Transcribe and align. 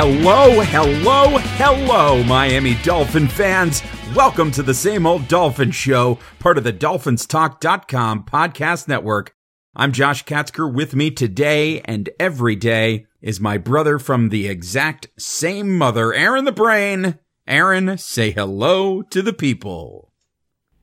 Hello, 0.00 0.60
hello, 0.60 1.38
hello, 1.38 2.22
Miami 2.22 2.76
Dolphin 2.84 3.26
fans. 3.26 3.82
Welcome 4.14 4.52
to 4.52 4.62
the 4.62 4.72
same 4.72 5.08
old 5.08 5.26
Dolphin 5.26 5.72
Show, 5.72 6.20
part 6.38 6.56
of 6.56 6.62
the 6.62 6.72
DolphinsTalk.com 6.72 8.22
podcast 8.22 8.86
network. 8.86 9.34
I'm 9.74 9.90
Josh 9.90 10.24
Katzker. 10.24 10.72
With 10.72 10.94
me 10.94 11.10
today 11.10 11.80
and 11.80 12.10
every 12.20 12.54
day 12.54 13.06
is 13.20 13.40
my 13.40 13.58
brother 13.58 13.98
from 13.98 14.28
the 14.28 14.46
exact 14.46 15.08
same 15.18 15.76
mother, 15.76 16.14
Aaron 16.14 16.44
the 16.44 16.52
Brain. 16.52 17.18
Aaron, 17.48 17.98
say 17.98 18.30
hello 18.30 19.02
to 19.02 19.20
the 19.20 19.32
people. 19.32 20.12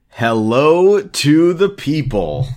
Hello 0.10 1.02
to 1.02 1.54
the 1.54 1.70
people. 1.70 2.50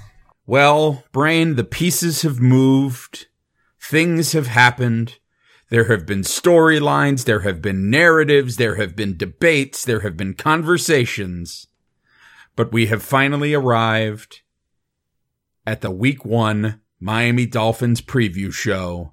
Well, 0.44 1.04
Brain, 1.12 1.54
the 1.54 1.62
pieces 1.62 2.22
have 2.22 2.40
moved. 2.40 3.28
Things 3.80 4.32
have 4.32 4.48
happened. 4.48 5.18
There 5.70 5.84
have 5.84 6.06
been 6.06 6.22
storylines, 6.22 7.24
there 7.24 7.40
have 7.40 7.60
been 7.60 7.90
narratives, 7.90 8.56
there 8.56 8.76
have 8.76 8.96
been 8.96 9.16
debates, 9.16 9.84
there 9.84 10.00
have 10.00 10.16
been 10.16 10.34
conversations. 10.34 11.66
But 12.56 12.72
we 12.72 12.86
have 12.86 13.02
finally 13.02 13.52
arrived 13.52 14.40
at 15.66 15.82
the 15.82 15.90
week 15.90 16.24
one 16.24 16.80
Miami 16.98 17.44
Dolphins 17.44 18.00
preview 18.00 18.52
show 18.52 19.12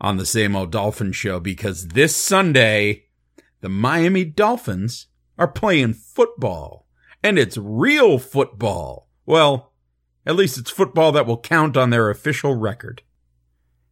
on 0.00 0.16
the 0.16 0.26
same 0.26 0.56
old 0.56 0.72
Dolphin 0.72 1.12
show 1.12 1.38
because 1.38 1.88
this 1.88 2.16
Sunday, 2.16 3.04
the 3.60 3.68
Miami 3.68 4.24
Dolphins 4.24 5.08
are 5.38 5.46
playing 5.46 5.92
football 5.92 6.86
and 7.22 7.38
it's 7.38 7.58
real 7.58 8.18
football. 8.18 9.08
Well, 9.26 9.72
at 10.24 10.36
least 10.36 10.58
it's 10.58 10.70
football 10.70 11.12
that 11.12 11.26
will 11.26 11.38
count 11.38 11.76
on 11.76 11.90
their 11.90 12.10
official 12.10 12.54
record. 12.54 13.02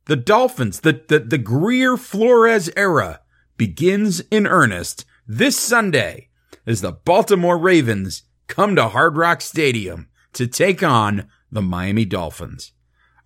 The 0.06 0.16
Dolphins, 0.16 0.80
the, 0.80 1.02
the, 1.08 1.20
the 1.20 1.38
Grier 1.38 1.96
Flores 1.96 2.70
era 2.76 3.20
begins 3.56 4.20
in 4.30 4.46
earnest 4.46 5.04
this 5.26 5.58
Sunday 5.58 6.28
as 6.66 6.80
the 6.80 6.92
Baltimore 6.92 7.58
Ravens 7.58 8.22
come 8.46 8.74
to 8.76 8.88
Hard 8.88 9.16
Rock 9.16 9.40
Stadium 9.40 10.08
to 10.32 10.46
take 10.46 10.82
on 10.82 11.28
the 11.52 11.62
Miami 11.62 12.04
Dolphins. 12.04 12.72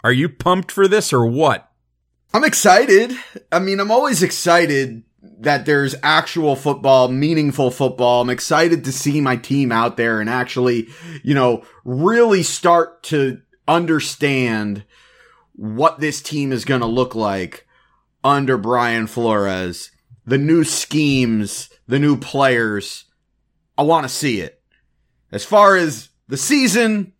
Are 0.03 0.12
you 0.12 0.28
pumped 0.28 0.70
for 0.70 0.86
this 0.86 1.12
or 1.12 1.27
what? 1.27 1.70
I'm 2.34 2.44
excited. 2.44 3.12
I 3.53 3.61
mean, 3.61 3.81
I'm 3.81 3.91
always 3.91 4.22
excited 4.22 5.05
that 5.41 5.66
there's 5.66 5.94
actual 6.03 6.56
football, 6.56 7.09
meaningful 7.09 7.70
football. 7.70 8.22
I'm 8.22 8.31
excited 8.31 8.84
to 8.84 8.92
see 8.92 9.20
my 9.20 9.36
team 9.36 9.72
out 9.72 9.97
there 9.97 10.20
and 10.20 10.28
actually, 10.28 10.88
you 11.22 11.34
know, 11.34 11.64
really 11.84 12.42
start 12.42 13.03
to 13.05 13.41
understand 13.66 14.84
what 15.55 16.00
this 16.00 16.20
team 16.20 16.52
is 16.52 16.64
going 16.64 16.80
to 16.80 16.86
look 16.86 17.14
like 17.14 17.66
under 18.22 18.56
Brian 18.56 19.06
Flores, 19.06 19.91
the 20.27 20.38
new 20.38 20.64
schemes, 20.64 21.70
the 21.86 21.98
new 21.98 22.16
players. 22.16 23.05
I 23.77 23.82
want 23.82 24.05
to 24.05 24.08
see 24.08 24.41
it. 24.41 24.60
As 25.30 25.44
far 25.44 25.76
as 25.76 26.10
the 26.28 26.37
season, 26.37 27.12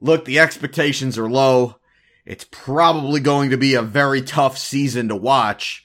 look, 0.00 0.24
the 0.24 0.38
expectations 0.38 1.18
are 1.18 1.30
low. 1.30 1.76
It's 2.24 2.46
probably 2.50 3.20
going 3.20 3.50
to 3.50 3.56
be 3.56 3.74
a 3.74 3.82
very 3.82 4.22
tough 4.22 4.58
season 4.58 5.08
to 5.08 5.16
watch, 5.16 5.84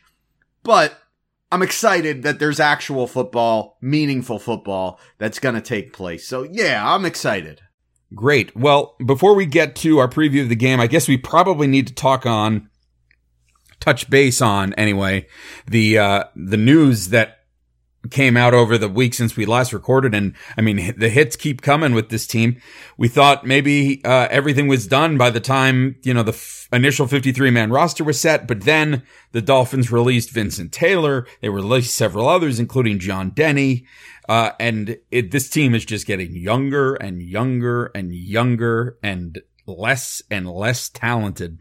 but 0.63 0.99
I'm 1.51 1.61
excited 1.61 2.23
that 2.23 2.39
there's 2.39 2.59
actual 2.59 3.07
football, 3.07 3.77
meaningful 3.81 4.39
football 4.39 4.99
that's 5.17 5.39
going 5.39 5.55
to 5.55 5.61
take 5.61 5.93
place. 5.93 6.27
So 6.27 6.43
yeah, 6.43 6.83
I'm 6.85 7.05
excited. 7.05 7.61
Great. 8.15 8.55
Well, 8.55 8.95
before 9.05 9.35
we 9.35 9.45
get 9.45 9.75
to 9.77 9.99
our 9.99 10.07
preview 10.07 10.41
of 10.41 10.49
the 10.49 10.55
game, 10.55 10.79
I 10.79 10.87
guess 10.87 11.07
we 11.07 11.17
probably 11.17 11.67
need 11.67 11.87
to 11.87 11.93
talk 11.93 12.25
on 12.25 12.69
touch 13.81 14.09
base 14.09 14.41
on 14.41 14.73
anyway 14.75 15.27
the 15.67 15.97
uh 15.97 16.23
the 16.35 16.57
news 16.57 17.09
that 17.09 17.34
came 18.11 18.37
out 18.37 18.53
over 18.53 18.77
the 18.77 18.89
week 18.89 19.13
since 19.13 19.35
we 19.35 19.45
last 19.45 19.73
recorded 19.73 20.13
and 20.13 20.33
I 20.57 20.61
mean 20.61 20.93
the 20.97 21.09
hits 21.09 21.35
keep 21.35 21.61
coming 21.61 21.93
with 21.93 22.09
this 22.09 22.27
team. 22.27 22.61
We 22.97 23.07
thought 23.07 23.45
maybe 23.45 24.03
uh 24.03 24.27
everything 24.29 24.67
was 24.67 24.87
done 24.87 25.17
by 25.17 25.29
the 25.29 25.39
time, 25.39 25.95
you 26.03 26.13
know, 26.13 26.23
the 26.23 26.33
f- 26.33 26.67
initial 26.71 27.07
53 27.07 27.49
man 27.51 27.71
roster 27.71 28.03
was 28.03 28.19
set, 28.19 28.47
but 28.47 28.61
then 28.61 29.03
the 29.31 29.41
Dolphins 29.41 29.91
released 29.91 30.31
Vincent 30.31 30.71
Taylor, 30.71 31.25
they 31.41 31.49
released 31.49 31.95
several 31.95 32.27
others 32.27 32.59
including 32.59 32.99
John 32.99 33.31
Denney. 33.31 33.85
Uh, 34.27 34.51
and 34.59 34.97
it, 35.11 35.29
this 35.29 35.49
team 35.49 35.75
is 35.75 35.85
just 35.85 36.07
getting 36.07 36.35
younger 36.35 36.95
and 36.95 37.21
younger 37.21 37.91
and 37.93 38.13
younger 38.13 38.97
and 39.03 39.39
less 39.67 40.21
and 40.31 40.49
less 40.49 40.89
talented. 40.89 41.59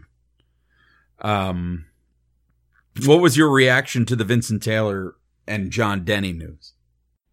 Um, 1.21 1.87
what 3.04 3.21
was 3.21 3.37
your 3.37 3.50
reaction 3.50 4.04
to 4.06 4.16
the 4.16 4.25
Vincent 4.25 4.62
Taylor 4.62 5.16
and 5.47 5.71
John 5.71 6.05
Denney 6.05 6.37
news? 6.37 6.72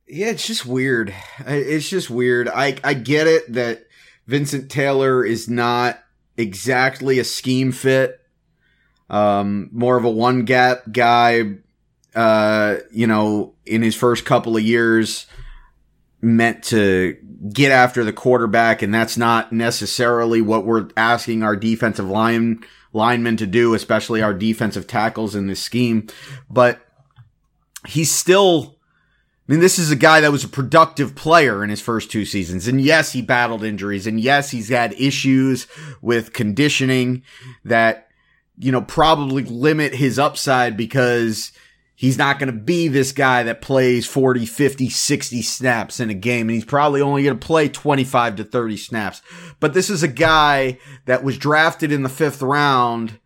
Yeah, 0.08 0.28
it's 0.28 0.46
just 0.46 0.66
weird. 0.66 1.14
It's 1.40 1.90
just 1.90 2.10
weird. 2.10 2.50
I 2.50 2.78
I 2.84 2.94
get 2.94 3.28
it 3.28 3.54
that 3.54 3.86
Vincent 4.28 4.70
Taylor 4.70 5.24
is 5.24 5.48
not 5.48 6.00
exactly 6.38 7.20
a 7.20 7.24
scheme 7.24 7.72
fit. 7.72 8.20
Um, 9.10 9.70
more 9.72 9.98
of 9.98 10.06
a 10.06 10.10
one 10.10 10.46
gap 10.46 10.84
guy. 10.92 11.58
Uh, 12.14 12.78
you 12.92 13.08
know, 13.08 13.54
in 13.66 13.82
his 13.82 13.96
first 13.96 14.26
couple 14.26 14.58
of 14.58 14.64
years, 14.64 15.28
meant 16.22 16.64
to 16.64 17.16
get 17.54 17.72
after 17.72 18.04
the 18.04 18.14
quarterback, 18.14 18.82
and 18.82 18.94
that's 18.94 19.18
not 19.18 19.52
necessarily 19.52 20.42
what 20.42 20.66
we're 20.66 20.90
asking 20.98 21.42
our 21.42 21.56
defensive 21.56 22.10
line 22.10 22.64
linemen 22.94 23.38
to 23.38 23.48
do, 23.48 23.74
especially 23.74 24.22
our 24.22 24.34
defensive 24.34 24.88
tackles 24.88 25.36
in 25.36 25.48
this 25.48 25.62
scheme. 25.62 26.08
But 26.50 26.86
he's 27.88 28.12
still. 28.12 28.78
I 29.48 29.54
mean, 29.54 29.60
this 29.60 29.80
is 29.80 29.92
a 29.92 29.98
guy 29.98 30.22
that 30.22 30.32
was 30.32 30.46
a 30.46 30.50
productive 30.50 31.14
player 31.14 31.62
in 31.62 31.70
his 31.70 31.82
first 31.82 32.10
two 32.10 32.24
seasons. 32.24 32.68
And 32.68 32.80
yes, 32.80 33.12
he 33.12 33.22
battled 33.22 33.66
injuries. 33.66 34.08
And 34.08 34.20
yes, 34.20 34.52
he's 34.52 34.70
had 34.70 34.94
issues 34.94 35.68
with 36.02 36.32
conditioning 36.32 37.24
that, 37.66 38.08
you 38.58 38.72
know, 38.72 38.82
probably 38.82 39.44
limit 39.44 39.94
his 39.94 40.18
upside 40.18 40.78
because 40.78 41.52
he's 41.96 42.18
not 42.18 42.40
going 42.40 42.54
to 42.54 42.58
be 42.58 42.88
this 42.88 43.12
guy 43.12 43.44
that 43.44 43.62
plays 43.62 44.06
40, 44.06 44.46
50, 44.46 44.90
60 44.90 45.42
snaps 45.42 46.00
in 46.00 46.10
a 46.10 46.14
game. 46.14 46.48
And 46.48 46.56
he's 46.56 46.64
probably 46.64 47.02
only 47.02 47.24
going 47.24 47.38
to 47.38 47.46
play 47.46 47.68
25 47.68 48.38
to 48.38 48.44
30 48.46 48.78
snaps. 48.78 49.22
But 49.60 49.74
this 49.74 49.90
is 49.90 50.02
a 50.02 50.08
guy 50.08 50.78
that 51.08 51.24
was 51.24 51.38
drafted 51.38 51.92
in 51.92 52.04
the 52.04 52.10
fifth 52.10 52.42
round 52.42 53.20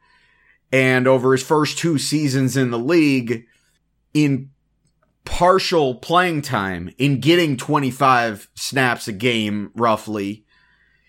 and 0.71 1.07
over 1.07 1.33
his 1.33 1.43
first 1.43 1.77
two 1.77 1.97
seasons 1.97 2.57
in 2.57 2.71
the 2.71 2.79
league 2.79 3.45
in 4.15 4.49
partial 5.25 5.95
playing 5.95 6.41
time 6.41 6.89
in 6.97 7.19
getting 7.19 7.57
25 7.57 8.49
snaps 8.55 9.07
a 9.07 9.11
game 9.11 9.71
roughly. 9.75 10.45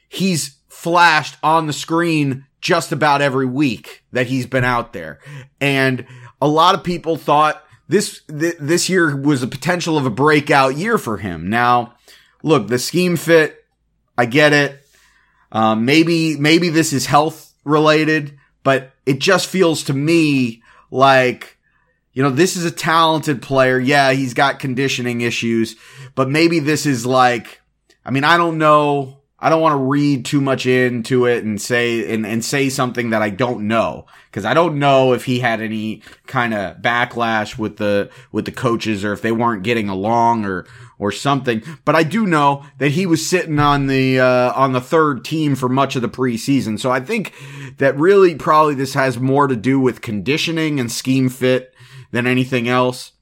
He's 0.08 0.58
flashed 0.68 1.36
on 1.42 1.66
the 1.66 1.72
screen 1.72 2.44
just 2.60 2.90
about 2.90 3.22
every 3.22 3.46
week 3.46 4.02
that 4.12 4.26
he's 4.26 4.44
been 4.44 4.64
out 4.64 4.92
there. 4.92 5.20
And 5.60 6.04
a 6.42 6.48
lot 6.48 6.74
of 6.74 6.82
people 6.82 7.16
thought 7.16 7.62
this 7.88 8.22
th- 8.28 8.56
this 8.58 8.88
year 8.88 9.16
was 9.16 9.42
a 9.42 9.46
potential 9.46 9.96
of 9.96 10.04
a 10.04 10.10
breakout 10.10 10.76
year 10.76 10.98
for 10.98 11.18
him. 11.18 11.48
Now, 11.48 11.94
look, 12.42 12.66
the 12.66 12.80
scheme 12.80 13.16
fit, 13.16 13.64
I 14.18 14.26
get 14.26 14.52
it. 14.52 14.82
Um, 15.52 15.84
maybe 15.84 16.36
maybe 16.36 16.70
this 16.70 16.92
is 16.92 17.06
health 17.06 17.54
related, 17.64 18.36
but 18.64 18.92
it 19.06 19.20
just 19.20 19.46
feels 19.46 19.84
to 19.84 19.92
me 19.92 20.62
like 20.90 21.55
you 22.16 22.22
know, 22.22 22.30
this 22.30 22.56
is 22.56 22.64
a 22.64 22.70
talented 22.70 23.42
player. 23.42 23.78
Yeah, 23.78 24.12
he's 24.12 24.32
got 24.32 24.58
conditioning 24.58 25.20
issues, 25.20 25.76
but 26.14 26.30
maybe 26.30 26.60
this 26.60 26.86
is 26.86 27.04
like, 27.04 27.60
I 28.06 28.10
mean, 28.10 28.24
I 28.24 28.38
don't 28.38 28.56
know. 28.56 29.18
I 29.38 29.50
don't 29.50 29.60
want 29.60 29.74
to 29.74 29.84
read 29.84 30.24
too 30.24 30.40
much 30.40 30.64
into 30.64 31.26
it 31.26 31.44
and 31.44 31.60
say, 31.60 32.10
and, 32.14 32.24
and 32.24 32.42
say 32.42 32.70
something 32.70 33.10
that 33.10 33.20
I 33.20 33.28
don't 33.28 33.68
know. 33.68 34.06
Cause 34.32 34.46
I 34.46 34.54
don't 34.54 34.78
know 34.78 35.12
if 35.12 35.26
he 35.26 35.40
had 35.40 35.60
any 35.60 36.00
kind 36.26 36.54
of 36.54 36.78
backlash 36.78 37.58
with 37.58 37.76
the, 37.76 38.08
with 38.32 38.46
the 38.46 38.52
coaches 38.52 39.04
or 39.04 39.12
if 39.12 39.20
they 39.20 39.32
weren't 39.32 39.62
getting 39.62 39.90
along 39.90 40.46
or, 40.46 40.66
or 40.98 41.12
something. 41.12 41.62
But 41.84 41.96
I 41.96 42.02
do 42.02 42.26
know 42.26 42.64
that 42.78 42.92
he 42.92 43.04
was 43.04 43.28
sitting 43.28 43.58
on 43.58 43.88
the, 43.88 44.20
uh, 44.20 44.54
on 44.54 44.72
the 44.72 44.80
third 44.80 45.22
team 45.22 45.54
for 45.54 45.68
much 45.68 45.96
of 45.96 46.02
the 46.02 46.08
preseason. 46.08 46.80
So 46.80 46.90
I 46.90 47.00
think 47.00 47.34
that 47.76 47.98
really 47.98 48.36
probably 48.36 48.74
this 48.74 48.94
has 48.94 49.18
more 49.18 49.46
to 49.48 49.56
do 49.56 49.78
with 49.78 50.00
conditioning 50.00 50.80
and 50.80 50.90
scheme 50.90 51.28
fit 51.28 51.74
than 52.10 52.26
anything 52.26 52.68
else. 52.68 53.12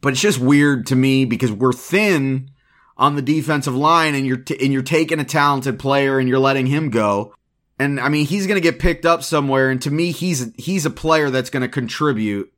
But 0.00 0.12
it's 0.12 0.20
just 0.20 0.38
weird 0.38 0.86
to 0.86 0.96
me 0.96 1.24
because 1.24 1.52
we're 1.52 1.72
thin 1.72 2.50
on 2.96 3.14
the 3.14 3.22
defensive 3.22 3.74
line 3.74 4.14
and 4.14 4.26
you're 4.26 4.36
t- 4.36 4.58
and 4.60 4.72
you're 4.72 4.82
taking 4.82 5.20
a 5.20 5.24
talented 5.24 5.78
player 5.78 6.18
and 6.18 6.28
you're 6.28 6.38
letting 6.38 6.66
him 6.66 6.90
go. 6.90 7.34
And 7.78 8.00
I 8.00 8.08
mean, 8.08 8.26
he's 8.26 8.46
going 8.46 8.56
to 8.56 8.60
get 8.60 8.80
picked 8.80 9.06
up 9.06 9.22
somewhere 9.22 9.70
and 9.70 9.80
to 9.82 9.90
me 9.90 10.10
he's 10.10 10.52
he's 10.56 10.86
a 10.86 10.90
player 10.90 11.30
that's 11.30 11.50
going 11.50 11.62
to 11.62 11.68
contribute 11.68 12.52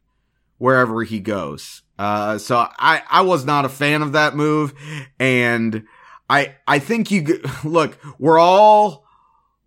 wherever 0.58 1.02
he 1.02 1.20
goes. 1.20 1.82
Uh, 1.98 2.38
so 2.38 2.56
I 2.78 3.02
I 3.08 3.22
was 3.22 3.44
not 3.44 3.64
a 3.64 3.70
fan 3.70 4.02
of 4.02 4.12
that 4.12 4.34
move 4.34 4.74
and 5.18 5.84
I 6.28 6.56
I 6.66 6.78
think 6.78 7.10
you 7.10 7.42
look, 7.64 7.98
we're 8.18 8.38
all 8.38 9.04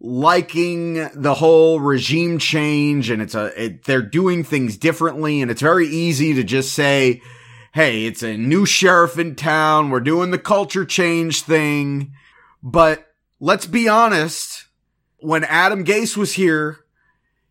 liking 0.04 1.10
the 1.16 1.34
whole 1.34 1.80
regime 1.80 2.38
change 2.38 3.10
and 3.10 3.22
it's 3.22 3.34
a, 3.34 3.64
it, 3.64 3.86
they're 3.86 4.02
doing 4.02 4.44
things 4.44 4.76
differently 4.78 5.42
and 5.42 5.50
it's 5.50 5.62
very 5.62 5.88
easy 5.88 6.34
to 6.34 6.44
just 6.44 6.74
say, 6.74 7.22
Hey, 7.74 8.06
it's 8.06 8.22
a 8.22 8.38
new 8.38 8.66
sheriff 8.66 9.18
in 9.18 9.36
town. 9.36 9.90
We're 9.90 10.02
doing 10.02 10.30
the 10.30 10.38
culture 10.38 10.86
change 10.86 11.42
thing. 11.42 12.12
But 12.62 13.08
let's 13.40 13.66
be 13.66 13.88
honest. 13.88 14.68
When 15.20 15.46
Adam 15.46 15.86
Gase 15.86 16.18
was 16.18 16.34
here, 16.34 16.80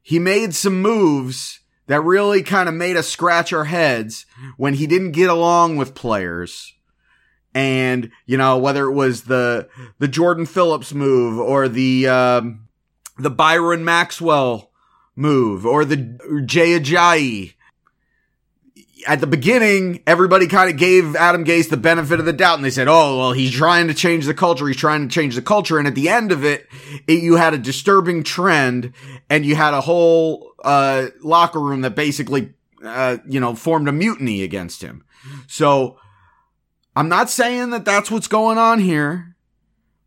he 0.03 0.19
made 0.19 0.55
some 0.55 0.83
moves 0.83 1.61
that 1.87 2.03
really 2.03 2.43
kind 2.43 2.69
of 2.69 2.75
made 2.75 2.97
us 2.97 3.09
scratch 3.09 3.53
our 3.53 3.65
heads 3.65 4.27
when 4.59 4.75
he 4.75 4.87
didn't 4.87 5.13
get 5.13 5.31
along 5.31 5.79
with 5.79 5.95
players 5.95 6.75
and 7.55 8.11
you 8.27 8.37
know 8.37 8.59
whether 8.59 8.87
it 8.87 8.93
was 8.93 9.25
the 9.25 9.69
the 9.99 10.09
Jordan 10.09 10.47
Phillips 10.47 10.93
move 10.93 11.39
or 11.39 11.69
the 11.69 12.09
um, 12.09 12.69
the 13.19 13.31
Byron 13.31 13.85
Maxwell 13.85 14.71
move 15.15 15.67
or 15.67 15.85
the 15.85 15.97
Jay 16.45 16.79
Ajayi. 16.79 17.55
At 19.05 19.21
the 19.21 19.27
beginning, 19.27 20.01
everybody 20.07 20.47
kind 20.47 20.71
of 20.71 20.77
gave 20.77 21.17
Adam 21.17 21.45
Gase 21.45 21.69
the 21.69 21.77
benefit 21.77 22.21
of 22.21 22.25
the 22.25 22.33
doubt, 22.33 22.55
and 22.55 22.65
they 22.65 22.71
said, 22.71 22.87
"Oh, 22.87 23.19
well, 23.19 23.33
he's 23.33 23.51
trying 23.51 23.89
to 23.89 23.95
change 23.95 24.27
the 24.27 24.35
culture. 24.35 24.67
He's 24.69 24.77
trying 24.77 25.09
to 25.09 25.13
change 25.13 25.35
the 25.35 25.43
culture." 25.43 25.77
And 25.77 25.89
at 25.89 25.97
the 25.97 26.09
end 26.09 26.31
of 26.31 26.45
it, 26.45 26.69
it 27.09 27.21
you 27.21 27.35
had 27.35 27.53
a 27.53 27.59
disturbing 27.59 28.23
trend, 28.23 28.93
and 29.29 29.45
you 29.45 29.57
had 29.57 29.75
a 29.75 29.81
whole 29.81 30.53
uh, 30.65 31.09
locker 31.21 31.59
room 31.59 31.81
that 31.81 31.97
basically, 31.97 32.55
uh, 32.85 33.17
you 33.27 33.41
know, 33.41 33.57
formed 33.57 33.89
a 33.89 33.93
mutiny 33.93 34.45
against 34.45 34.83
him. 34.83 35.05
So 35.49 35.99
I'm 36.95 37.09
not 37.09 37.31
saying 37.31 37.71
that 37.71 37.85
that's 37.85 38.11
what's 38.11 38.29
going 38.29 38.59
on 38.59 38.79
here, 38.79 39.37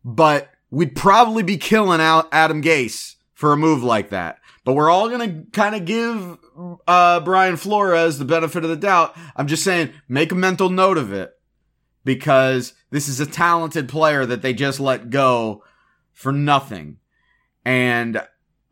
but 0.04 0.50
we'd 0.70 0.94
probably 0.94 1.42
be 1.42 1.56
killing 1.56 2.00
out 2.00 2.28
Adam 2.32 2.62
Gase 2.62 3.16
for 3.34 3.52
a 3.52 3.56
move 3.56 3.82
like 3.82 4.10
that. 4.10 4.38
But 4.64 4.74
we're 4.74 4.90
all 4.90 5.08
going 5.08 5.44
to 5.44 5.50
kind 5.50 5.74
of 5.74 5.84
give 5.84 6.38
uh, 6.86 7.20
Brian 7.20 7.56
Flores 7.56 8.18
the 8.18 8.24
benefit 8.24 8.64
of 8.64 8.70
the 8.70 8.76
doubt. 8.76 9.16
I'm 9.36 9.46
just 9.46 9.62
saying, 9.62 9.92
make 10.08 10.32
a 10.32 10.36
mental 10.36 10.70
note 10.70 10.98
of 10.98 11.12
it 11.12 11.32
because 12.04 12.72
this 12.90 13.08
is 13.08 13.20
a 13.20 13.26
talented 13.26 13.88
player 13.88 14.24
that 14.26 14.42
they 14.42 14.54
just 14.54 14.80
let 14.80 15.10
go 15.10 15.62
for 16.12 16.32
nothing. 16.32 16.98
And 17.64 18.22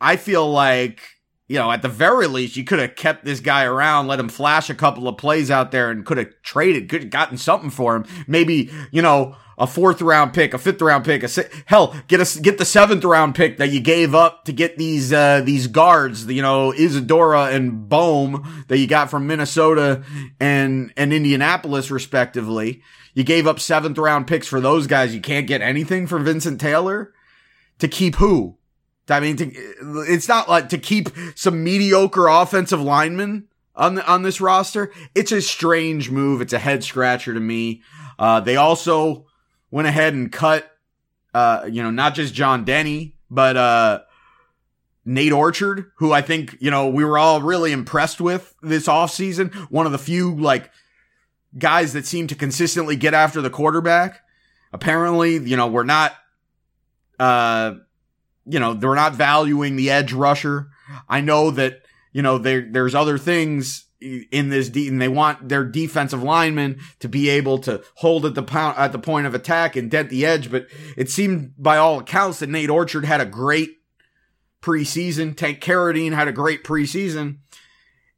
I 0.01 0.17
feel 0.17 0.51
like 0.51 1.01
you 1.47 1.59
know, 1.59 1.71
at 1.71 1.83
the 1.83 1.89
very 1.89 2.27
least, 2.27 2.57
you 2.57 2.65
could 2.65 2.79
have 2.79 2.97
kept 2.97 3.25
this 3.25 3.41
guy 3.41 3.65
around, 3.65 4.07
let 4.07 4.19
him 4.21 4.31
flash 4.31 4.71
a 4.71 4.75
couple 4.75 5.07
of 5.07 5.19
plays 5.19 5.51
out 5.51 5.73
there 5.73 5.91
and 5.91 6.07
could 6.07 6.17
have 6.17 6.31
traded, 6.43 6.89
could 6.89 7.03
have 7.03 7.11
gotten 7.11 7.37
something 7.37 7.71
for 7.71 7.95
him. 7.97 8.07
Maybe, 8.27 8.71
you 8.91 9.03
know, 9.03 9.37
a 9.59 9.67
fourth 9.67 10.01
round 10.01 10.33
pick, 10.33 10.55
a 10.55 10.59
fifth 10.59 10.81
round 10.81 11.05
pick, 11.05 11.23
a 11.23 11.29
si- 11.29 11.43
hell, 11.67 11.95
get 12.09 12.21
us, 12.21 12.37
get 12.37 12.57
the 12.57 12.65
seventh 12.65 13.05
round 13.05 13.35
pick 13.35 13.59
that 13.59 13.71
you 13.71 13.81
gave 13.81 14.15
up 14.15 14.45
to 14.47 14.53
get 14.53 14.79
these, 14.79 15.13
uh, 15.13 15.43
these 15.45 15.67
guards, 15.67 16.27
you 16.27 16.43
know, 16.43 16.73
Isidora 16.73 17.51
and 17.51 17.89
Boehm 17.91 18.65
that 18.69 18.79
you 18.79 18.87
got 18.87 19.11
from 19.11 19.27
Minnesota 19.27 20.03
and, 20.41 20.93
and 20.97 21.13
Indianapolis 21.13 21.91
respectively. 21.91 22.83
You 23.13 23.23
gave 23.23 23.47
up 23.47 23.61
seventh 23.61 23.99
round 23.99 24.27
picks 24.27 24.49
for 24.49 24.61
those 24.61 24.87
guys. 24.87 25.15
You 25.15 25.21
can't 25.21 25.47
get 25.47 25.61
anything 25.61 26.07
for 26.07 26.19
Vincent 26.19 26.61
Taylor 26.61 27.13
to 27.79 27.87
keep 27.87 28.17
who? 28.17 28.57
I 29.09 29.21
mean, 29.21 29.37
to, 29.37 29.53
it's 30.09 30.29
not 30.29 30.49
like 30.49 30.71
to 30.71 30.79
keep 30.79 31.09
some 31.35 31.63
mediocre 31.63 32.27
offensive 32.27 32.81
linemen 32.81 33.49
on 33.77 33.97
the, 33.97 34.07
on 34.11 34.23
this 34.23 34.41
roster. 34.41 34.93
It's 35.15 35.33
a 35.33 35.43
strange 35.43 36.11
move. 36.11 36.41
It's 36.41 36.53
a 36.53 36.59
head 36.59 36.83
scratcher 36.85 37.35
to 37.35 37.41
me. 37.41 37.83
Uh, 38.19 38.41
they 38.41 38.57
also 38.57 39.27
went 39.71 39.89
ahead 39.89 40.15
and 40.15 40.33
cut, 40.33 40.71
uh, 41.35 41.69
you 41.71 41.83
know, 41.83 41.91
not 41.91 42.15
just 42.15 42.33
John 42.33 42.65
Denney, 42.65 43.13
but, 43.31 43.57
uh, 43.57 44.01
Nate 45.05 45.33
Orchard, 45.33 45.91
who 45.97 46.13
I 46.13 46.23
think, 46.23 46.57
you 46.61 46.71
know, 46.71 46.89
we 46.89 47.05
were 47.05 47.19
all 47.19 47.43
really 47.43 47.73
impressed 47.73 48.23
with 48.23 48.55
this 48.63 48.87
offseason. 48.87 49.53
One 49.71 49.85
of 49.85 49.93
the 49.93 49.99
few, 49.99 50.35
like, 50.35 50.71
guys 51.59 51.93
that 51.93 52.07
seem 52.07 52.27
to 52.29 52.35
consistently 52.35 52.97
get 52.97 53.13
after 53.13 53.43
the 53.43 53.51
quarterback. 53.51 54.23
Apparently, 54.73 55.37
you 55.37 55.59
know, 55.59 55.67
we're 55.67 55.85
not, 55.85 56.15
uh, 57.19 57.75
you 58.47 58.59
know, 58.59 58.75
they're 58.75 58.95
not 58.95 59.15
valuing 59.15 59.77
the 59.77 59.91
edge 59.91 60.13
rusher. 60.13 60.69
I 61.09 61.21
know 61.21 61.51
that, 61.53 61.83
you 62.13 62.23
know, 62.23 62.39
there, 62.39 62.67
there's 62.71 62.95
other 62.95 63.19
things 63.19 63.87
in 64.01 64.51
this 64.51 64.69
de- 64.69 64.89
and 64.89 65.01
they 65.01 65.09
want 65.09 65.49
their 65.49 65.65
defensive 65.65 66.23
linemen 66.23 66.79
to 67.01 67.09
be 67.09 67.29
able 67.31 67.59
to 67.59 67.83
hold 67.97 68.27
at 68.27 68.35
the 68.35 68.43
pound, 68.43 68.77
at 68.79 68.93
the 68.93 68.99
point 68.99 69.27
of 69.27 69.35
attack 69.35 69.77
and 69.77 69.91
dent 69.91 70.11
the 70.11 70.27
edge. 70.27 70.51
But 70.51 70.67
it 70.97 71.11
seemed 71.11 71.55
by 71.57 71.79
all 71.79 72.01
accounts 72.01 72.41
that 72.41 72.51
Nate 72.51 72.71
Orchard 72.71 73.05
had 73.05 73.21
a 73.21 73.27
great 73.27 73.71
preseason. 74.63 75.37
Tank 75.37 75.61
Carradine 75.61 76.13
had 76.13 76.29
a 76.29 76.33
great 76.33 76.65
preseason. 76.65 77.39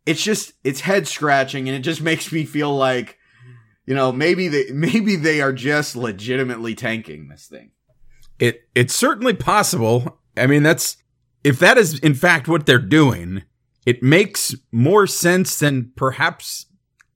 It's 0.05 0.23
just, 0.23 0.53
it's 0.65 0.81
head 0.81 1.07
scratching 1.07 1.69
and 1.69 1.77
it 1.77 1.81
just 1.81 2.03
makes 2.03 2.33
me 2.33 2.45
feel 2.45 2.75
like, 2.77 3.19
you 3.85 3.95
know, 3.95 4.11
maybe 4.11 4.49
they, 4.49 4.71
maybe 4.73 5.15
they 5.15 5.41
are 5.41 5.53
just 5.53 5.95
legitimately 5.95 6.75
tanking 6.75 7.29
this 7.29 7.47
thing. 7.47 7.71
It 8.39 8.69
it's 8.75 8.95
certainly 8.95 9.35
possible. 9.35 10.19
I 10.37 10.47
mean, 10.47 10.63
that's 10.63 10.97
if 11.45 11.59
that 11.59 11.79
is 11.79 11.99
in 12.01 12.15
fact 12.15 12.49
what 12.49 12.67
they're 12.67 12.79
doing, 12.79 13.43
it 13.85 14.03
makes 14.03 14.55
more 14.73 15.07
sense 15.07 15.59
than 15.59 15.93
perhaps 15.97 16.67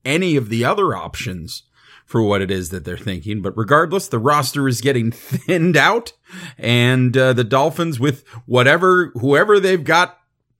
any 0.03 0.35
of 0.35 0.49
the 0.49 0.65
other 0.65 0.95
options 0.95 1.63
for 2.05 2.21
what 2.21 2.41
it 2.41 2.51
is 2.51 2.69
that 2.69 2.83
they're 2.83 2.97
thinking. 2.97 3.41
But 3.41 3.57
regardless, 3.57 4.07
the 4.07 4.19
roster 4.19 4.67
is 4.67 4.81
getting 4.81 5.11
thinned 5.13 5.77
out, 5.77 6.13
and 6.57 7.15
uh, 7.15 7.33
the 7.33 7.43
Dolphins, 7.43 7.99
with 7.99 8.27
whatever 8.45 9.11
whoever 9.15 9.59
they've 9.59 9.83
got 9.83 10.17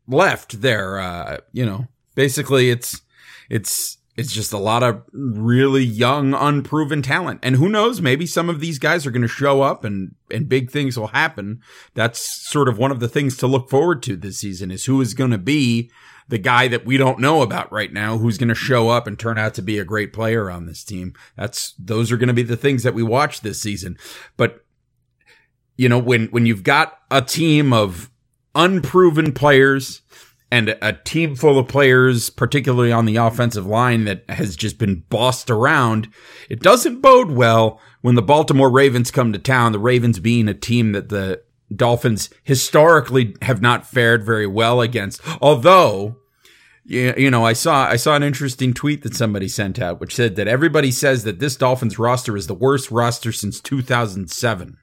left 0.07 0.61
there, 0.61 0.99
uh, 0.99 1.37
you 1.51 1.65
know, 1.65 1.87
basically 2.15 2.69
it's 2.69 3.01
it's 3.49 3.97
it's 4.17 4.33
just 4.33 4.51
a 4.51 4.57
lot 4.57 4.83
of 4.83 5.03
really 5.13 5.83
young, 5.83 6.33
unproven 6.33 7.01
talent. 7.01 7.39
And 7.41 7.55
who 7.55 7.69
knows, 7.69 8.01
maybe 8.01 8.25
some 8.25 8.49
of 8.49 8.59
these 8.59 8.77
guys 8.77 9.05
are 9.05 9.11
going 9.11 9.21
to 9.21 9.27
show 9.27 9.61
up 9.61 9.85
and, 9.85 10.15
and 10.29 10.49
big 10.49 10.69
things 10.69 10.97
will 10.97 11.07
happen. 11.07 11.61
That's 11.93 12.19
sort 12.49 12.67
of 12.67 12.77
one 12.77 12.91
of 12.91 12.99
the 12.99 13.07
things 13.07 13.37
to 13.37 13.47
look 13.47 13.69
forward 13.69 14.03
to 14.03 14.17
this 14.17 14.39
season 14.39 14.69
is 14.69 14.85
who 14.85 14.99
is 14.99 15.13
going 15.13 15.31
to 15.31 15.37
be 15.37 15.89
the 16.27 16.37
guy 16.37 16.67
that 16.67 16.85
we 16.85 16.97
don't 16.97 17.19
know 17.19 17.41
about 17.41 17.71
right 17.71 17.91
now 17.91 18.17
who's 18.17 18.37
going 18.37 18.49
to 18.49 18.55
show 18.55 18.89
up 18.89 19.07
and 19.07 19.17
turn 19.17 19.37
out 19.37 19.53
to 19.53 19.61
be 19.61 19.79
a 19.79 19.85
great 19.85 20.11
player 20.11 20.51
on 20.51 20.65
this 20.65 20.83
team. 20.83 21.13
That's, 21.37 21.73
those 21.79 22.11
are 22.11 22.17
going 22.17 22.27
to 22.27 22.33
be 22.33 22.43
the 22.43 22.57
things 22.57 22.83
that 22.83 22.93
we 22.93 23.03
watch 23.03 23.41
this 23.41 23.61
season. 23.61 23.97
But, 24.35 24.63
you 25.77 25.87
know, 25.87 25.99
when, 25.99 26.27
when 26.27 26.45
you've 26.45 26.63
got 26.63 26.99
a 27.09 27.21
team 27.21 27.71
of 27.71 28.11
unproven 28.55 29.31
players, 29.31 30.01
and 30.51 30.77
a 30.81 30.91
team 30.91 31.35
full 31.35 31.57
of 31.57 31.69
players, 31.69 32.29
particularly 32.29 32.91
on 32.91 33.05
the 33.05 33.15
offensive 33.15 33.65
line 33.65 34.03
that 34.03 34.29
has 34.29 34.57
just 34.57 34.77
been 34.77 35.05
bossed 35.09 35.49
around, 35.49 36.09
it 36.49 36.59
doesn't 36.59 36.99
bode 36.99 37.31
well 37.31 37.79
when 38.01 38.15
the 38.15 38.21
Baltimore 38.21 38.69
Ravens 38.69 39.11
come 39.11 39.31
to 39.31 39.39
town. 39.39 39.71
The 39.71 39.79
Ravens 39.79 40.19
being 40.19 40.49
a 40.49 40.53
team 40.53 40.91
that 40.91 41.07
the 41.07 41.41
Dolphins 41.73 42.29
historically 42.43 43.33
have 43.41 43.61
not 43.61 43.87
fared 43.87 44.25
very 44.25 44.45
well 44.45 44.81
against. 44.81 45.21
Although, 45.41 46.17
you 46.83 47.31
know, 47.31 47.45
I 47.45 47.53
saw, 47.53 47.85
I 47.85 47.95
saw 47.95 48.17
an 48.17 48.23
interesting 48.23 48.73
tweet 48.73 49.03
that 49.03 49.15
somebody 49.15 49.47
sent 49.47 49.79
out, 49.79 50.01
which 50.01 50.13
said 50.15 50.35
that 50.35 50.49
everybody 50.49 50.91
says 50.91 51.23
that 51.23 51.39
this 51.39 51.55
Dolphins 51.55 51.97
roster 51.97 52.35
is 52.35 52.47
the 52.47 52.53
worst 52.53 52.91
roster 52.91 53.31
since 53.31 53.61
2007. 53.61 54.77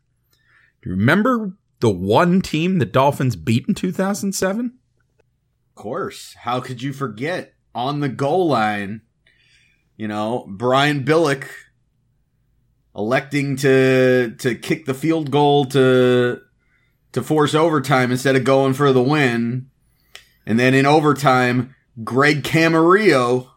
Do 0.81 0.89
you 0.89 0.97
remember 0.97 1.59
the 1.81 1.91
one 1.91 2.41
team 2.41 2.79
the 2.79 2.87
Dolphins 2.87 3.37
beat 3.37 3.67
in 3.69 3.75
2007? 3.75 4.78
Course. 5.79 6.35
How 6.35 6.61
could 6.61 6.83
you 6.83 6.93
forget? 6.93 7.55
On 7.75 8.01
the 8.01 8.09
goal 8.09 8.49
line, 8.49 9.03
you 9.97 10.09
know, 10.09 10.45
Brian 10.49 11.05
Billick 11.05 11.47
electing 12.95 13.57
to 13.57 14.35
to 14.39 14.55
kick 14.57 14.85
the 14.85 14.95
field 14.95 15.31
goal 15.31 15.65
to 15.67 16.41
to 17.13 17.23
force 17.23 17.55
overtime 17.55 18.11
instead 18.11 18.37
of 18.37 18.45
going 18.45 18.75
for 18.75 18.93
the 18.93 19.03
win. 19.03 19.71
And 20.45 20.59
then 20.59 20.75
in 20.75 20.87
overtime, 20.87 21.75
Greg 22.03 22.43
Camarillo 22.43 23.49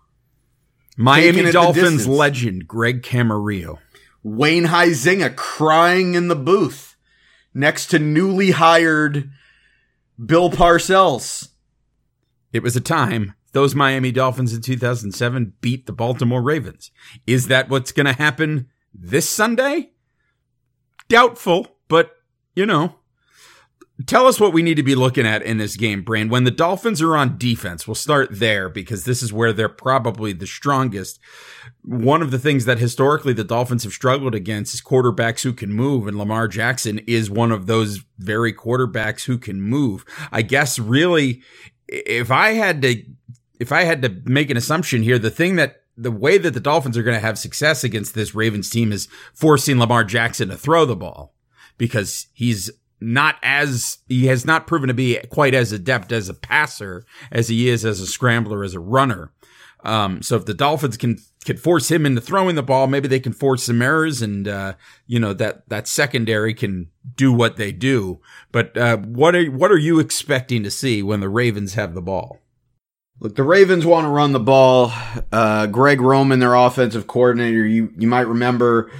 Miami 0.98 1.52
Dolphins 1.52 2.08
legend 2.08 2.68
Greg 2.68 3.02
Camarillo. 3.02 3.80
Wayne 4.24 4.66
Huizenga 4.66 5.36
crying 5.36 6.14
in 6.14 6.28
the 6.28 6.36
booth 6.36 6.96
next 7.54 7.88
to 7.88 8.00
newly 8.00 8.52
hired 8.52 9.32
Bill 10.24 10.52
Parcells. 10.52 11.50
It 12.54 12.64
was 12.64 12.76
a 12.76 12.82
time 12.82 13.36
those 13.54 13.76
Miami 13.76 14.12
Dolphins 14.12 14.54
in 14.54 14.62
2007 14.62 15.54
beat 15.62 15.86
the 15.86 15.94
Baltimore 15.94 16.42
Ravens. 16.42 16.92
Is 17.28 17.48
that 17.48 17.70
what's 17.70 17.92
going 17.92 18.06
to 18.06 18.14
happen 18.14 18.68
this 18.94 19.30
Sunday? 19.30 19.92
Doubtful, 21.10 21.68
but 21.90 22.16
you 22.56 22.66
know, 22.66 22.96
tell 24.08 24.28
us 24.28 24.40
what 24.40 24.54
we 24.54 24.62
need 24.62 24.76
to 24.76 24.84
be 24.84 24.96
looking 24.96 25.26
at 25.26 25.42
in 25.42 25.58
this 25.58 25.76
game, 25.76 26.02
Brain. 26.02 26.30
When 26.30 26.46
the 26.46 26.52
Dolphins 26.52 27.02
are 27.02 27.18
on 27.18 27.38
defense, 27.38 27.88
we'll 27.88 27.96
start 27.96 28.30
there 28.32 28.70
because 28.70 29.04
this 29.04 29.22
is 29.22 29.34
where 29.34 29.52
they're 29.52 29.70
probably 29.70 30.32
the 30.32 30.48
strongest. 30.48 31.20
One 31.84 32.22
of 32.22 32.32
the 32.32 32.40
things 32.40 32.66
that 32.66 32.80
historically 32.80 33.34
the 33.34 33.44
Dolphins 33.44 33.84
have 33.84 33.94
struggled 33.94 34.36
against 34.36 34.74
is 34.74 34.82
quarterbacks 34.82 35.44
who 35.44 35.52
can 35.52 35.74
move, 35.74 36.08
and 36.08 36.18
Lamar 36.18 36.48
Jackson 36.48 37.00
is 37.00 37.30
one 37.30 37.52
of 37.52 37.68
those 37.68 38.04
very 38.18 38.54
quarterbacks 38.54 39.26
who 39.26 39.38
can 39.38 39.62
move. 39.62 40.06
I 40.32 40.42
guess 40.42 40.80
really, 40.80 41.42
if 41.92 42.32
I 42.32 42.54
had 42.54 42.82
to, 42.82 43.04
if 43.60 43.72
I 43.72 43.84
had 43.84 44.02
to 44.02 44.22
make 44.26 44.50
an 44.50 44.58
assumption 44.58 45.04
here, 45.04 45.20
the 45.20 45.30
thing 45.30 45.58
that 45.58 45.84
the 45.98 46.12
way 46.12 46.38
that 46.38 46.54
the 46.54 46.60
Dolphins 46.60 46.98
are 46.98 47.04
going 47.04 47.18
to 47.18 47.26
have 47.26 47.38
success 47.38 47.84
against 47.84 48.16
this 48.16 48.34
Ravens 48.34 48.70
team 48.70 48.92
is 48.92 49.08
forcing 49.34 49.78
Lamar 49.78 50.04
Jackson 50.04 50.50
to 50.50 50.58
throw 50.58 50.86
the 50.86 50.96
ball 50.96 51.36
because 51.78 52.28
he's 52.34 52.72
not 53.02 53.36
as 53.44 53.98
he 54.08 54.28
has 54.28 54.46
not 54.46 54.68
proven 54.68 54.88
to 54.88 54.94
be 54.94 55.20
quite 55.30 55.54
as 55.54 55.72
adept 55.72 56.12
as 56.12 56.30
a 56.30 56.34
passer 56.34 57.04
as 57.32 57.50
he 57.50 57.68
is 57.68 57.84
as 57.84 58.00
a 58.00 58.08
scrambler 58.08 58.64
as 58.64 58.74
a 58.74 58.80
runner. 58.80 59.32
Um, 59.84 60.22
so 60.22 60.36
if 60.38 60.46
the 60.46 60.54
Dolphins 60.54 60.98
can 60.98 61.18
can 61.44 61.58
force 61.58 61.90
him 61.90 62.06
into 62.06 62.22
throwing 62.22 62.56
the 62.56 62.64
ball, 62.64 62.88
maybe 62.88 63.08
they 63.08 63.20
can 63.20 63.34
force 63.34 63.64
some 63.64 63.82
errors, 63.82 64.22
and 64.22 64.48
uh, 64.48 64.74
you 65.08 65.20
know 65.20 65.34
that 65.34 65.68
that 65.70 65.88
secondary 65.88 66.54
can 66.54 66.90
do 67.16 67.34
what 67.34 67.58
they 67.58 67.72
do. 67.72 68.20
But 68.52 68.78
uh, 68.78 68.98
what 68.98 69.36
are 69.36 69.46
what 69.46 69.72
are 69.72 69.78
you 69.78 70.00
expecting 70.00 70.64
to 70.64 70.72
see 70.72 71.02
when 71.02 71.20
the 71.20 71.30
Ravens 71.30 71.74
have 71.74 71.94
the 71.94 72.02
ball? 72.02 72.40
Look, 73.20 73.36
the 73.36 73.44
Ravens 73.44 73.86
want 73.86 74.06
to 74.06 74.10
run 74.10 74.32
the 74.32 74.40
ball. 74.40 74.92
Uh, 75.32 75.68
Greg 75.68 76.02
Roman, 76.02 76.40
their 76.40 76.56
offensive 76.56 77.08
coordinator, 77.08 77.66
you 77.66 77.94
you 77.98 78.08
might 78.08 78.28
remember 78.28 78.92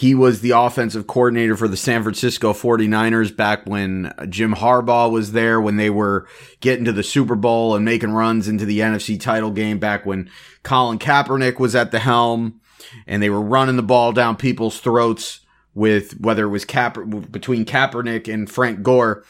he 0.00 0.14
was 0.14 0.40
the 0.40 0.52
offensive 0.52 1.06
coordinator 1.06 1.54
for 1.54 1.68
the 1.68 1.76
San 1.76 2.02
Francisco 2.02 2.54
49ers 2.54 3.36
back 3.36 3.66
when 3.66 4.14
Jim 4.30 4.54
Harbaugh 4.54 5.10
was 5.10 5.32
there, 5.32 5.60
when 5.60 5.76
they 5.76 5.90
were 5.90 6.26
getting 6.60 6.86
to 6.86 6.92
the 6.92 7.02
Super 7.02 7.34
Bowl 7.34 7.76
and 7.76 7.84
making 7.84 8.12
runs 8.12 8.48
into 8.48 8.64
the 8.64 8.78
NFC 8.78 9.20
title 9.20 9.50
game, 9.50 9.78
back 9.78 10.06
when 10.06 10.30
Colin 10.62 10.98
Kaepernick 10.98 11.60
was 11.60 11.74
at 11.74 11.90
the 11.90 11.98
helm. 11.98 12.62
And 13.06 13.22
they 13.22 13.28
were 13.28 13.42
running 13.42 13.76
the 13.76 13.82
ball 13.82 14.12
down 14.12 14.36
people's 14.36 14.80
throats 14.80 15.40
with 15.74 16.18
whether 16.18 16.46
it 16.46 16.48
was 16.48 16.64
Kaep- 16.64 17.30
between 17.30 17.66
Kaepernick 17.66 18.32
and 18.32 18.50
Frank 18.50 18.82
Gore 18.82 19.22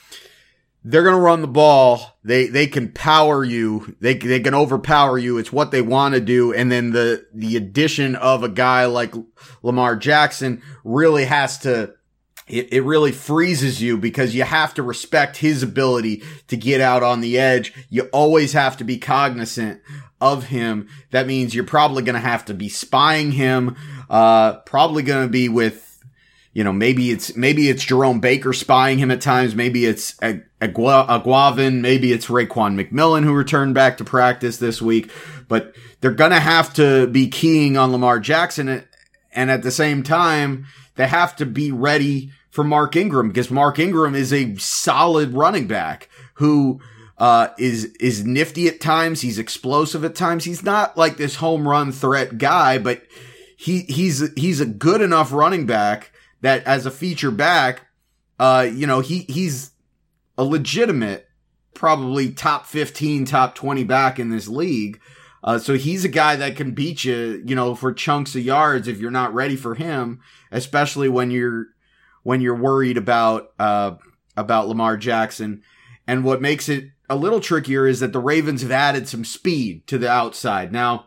they're 0.82 1.02
going 1.02 1.14
to 1.14 1.20
run 1.20 1.42
the 1.42 1.48
ball. 1.48 2.18
They, 2.24 2.46
they 2.46 2.66
can 2.66 2.90
power 2.92 3.44
you. 3.44 3.96
They, 4.00 4.14
they 4.14 4.40
can 4.40 4.54
overpower 4.54 5.18
you. 5.18 5.38
It's 5.38 5.52
what 5.52 5.70
they 5.70 5.82
want 5.82 6.14
to 6.14 6.20
do. 6.20 6.54
And 6.54 6.72
then 6.72 6.92
the, 6.92 7.26
the 7.34 7.56
addition 7.56 8.16
of 8.16 8.42
a 8.42 8.48
guy 8.48 8.86
like 8.86 9.14
Lamar 9.62 9.96
Jackson 9.96 10.62
really 10.82 11.26
has 11.26 11.58
to, 11.58 11.94
it, 12.48 12.72
it 12.72 12.80
really 12.82 13.12
freezes 13.12 13.82
you 13.82 13.98
because 13.98 14.34
you 14.34 14.42
have 14.44 14.74
to 14.74 14.82
respect 14.82 15.36
his 15.36 15.62
ability 15.62 16.22
to 16.48 16.56
get 16.56 16.80
out 16.80 17.02
on 17.02 17.20
the 17.20 17.38
edge. 17.38 17.74
You 17.90 18.04
always 18.12 18.54
have 18.54 18.78
to 18.78 18.84
be 18.84 18.96
cognizant 18.98 19.82
of 20.20 20.44
him. 20.44 20.88
That 21.10 21.26
means 21.26 21.54
you're 21.54 21.64
probably 21.64 22.02
going 22.02 22.14
to 22.14 22.20
have 22.20 22.46
to 22.46 22.54
be 22.54 22.68
spying 22.68 23.32
him, 23.32 23.76
uh, 24.08 24.54
probably 24.60 25.02
going 25.02 25.26
to 25.26 25.30
be 25.30 25.48
with 25.48 25.89
you 26.52 26.64
know, 26.64 26.72
maybe 26.72 27.10
it's 27.10 27.36
maybe 27.36 27.68
it's 27.68 27.84
Jerome 27.84 28.18
Baker 28.18 28.52
spying 28.52 28.98
him 28.98 29.10
at 29.10 29.20
times. 29.20 29.54
Maybe 29.54 29.86
it's 29.86 30.14
Eguavoen. 30.16 31.80
Maybe 31.80 32.12
it's 32.12 32.26
Raekwon 32.26 32.80
McMillan 32.80 33.22
who 33.22 33.32
returned 33.32 33.74
back 33.74 33.98
to 33.98 34.04
practice 34.04 34.56
this 34.56 34.82
week. 34.82 35.10
But 35.46 35.74
they're 36.00 36.10
gonna 36.10 36.40
have 36.40 36.74
to 36.74 37.06
be 37.06 37.28
keying 37.28 37.76
on 37.76 37.92
Lamar 37.92 38.18
Jackson, 38.18 38.84
and 39.32 39.50
at 39.50 39.62
the 39.62 39.70
same 39.70 40.02
time, 40.02 40.66
they 40.96 41.06
have 41.06 41.36
to 41.36 41.46
be 41.46 41.70
ready 41.70 42.32
for 42.50 42.64
Mark 42.64 42.96
Ingram 42.96 43.28
because 43.28 43.50
Mark 43.50 43.78
Ingram 43.78 44.16
is 44.16 44.32
a 44.32 44.56
solid 44.56 45.34
running 45.34 45.68
back 45.68 46.08
who 46.34 46.80
uh, 47.16 47.48
is 47.58 47.84
is 48.00 48.24
nifty 48.24 48.66
at 48.66 48.80
times. 48.80 49.20
He's 49.20 49.38
explosive 49.38 50.04
at 50.04 50.16
times. 50.16 50.44
He's 50.44 50.64
not 50.64 50.96
like 50.96 51.16
this 51.16 51.36
home 51.36 51.68
run 51.68 51.92
threat 51.92 52.38
guy, 52.38 52.78
but 52.78 53.02
he 53.56 53.82
he's 53.82 54.32
he's 54.34 54.60
a 54.60 54.66
good 54.66 55.00
enough 55.00 55.32
running 55.32 55.64
back 55.64 56.09
that 56.40 56.64
as 56.64 56.86
a 56.86 56.90
feature 56.90 57.30
back, 57.30 57.86
uh, 58.38 58.66
you 58.72 58.86
know, 58.86 59.00
he, 59.00 59.20
he's 59.28 59.72
a 60.38 60.44
legitimate, 60.44 61.28
probably 61.74 62.32
top 62.32 62.66
15, 62.66 63.26
top 63.26 63.54
20 63.54 63.84
back 63.84 64.18
in 64.18 64.30
this 64.30 64.48
league. 64.48 65.00
Uh, 65.42 65.58
so 65.58 65.74
he's 65.74 66.04
a 66.04 66.08
guy 66.08 66.36
that 66.36 66.56
can 66.56 66.72
beat 66.72 67.04
you, 67.04 67.42
you 67.46 67.54
know, 67.54 67.74
for 67.74 67.92
chunks 67.92 68.34
of 68.34 68.42
yards 68.42 68.88
if 68.88 68.98
you're 68.98 69.10
not 69.10 69.34
ready 69.34 69.56
for 69.56 69.74
him, 69.74 70.20
especially 70.50 71.08
when 71.08 71.30
you're, 71.30 71.66
when 72.22 72.40
you're 72.40 72.54
worried 72.54 72.98
about, 72.98 73.52
uh, 73.58 73.92
about 74.36 74.68
Lamar 74.68 74.96
Jackson. 74.96 75.62
And 76.06 76.24
what 76.24 76.42
makes 76.42 76.68
it 76.68 76.90
a 77.08 77.16
little 77.16 77.40
trickier 77.40 77.86
is 77.86 78.00
that 78.00 78.12
the 78.12 78.20
Ravens 78.20 78.62
have 78.62 78.70
added 78.70 79.08
some 79.08 79.24
speed 79.24 79.86
to 79.86 79.98
the 79.98 80.10
outside. 80.10 80.72
Now, 80.72 81.06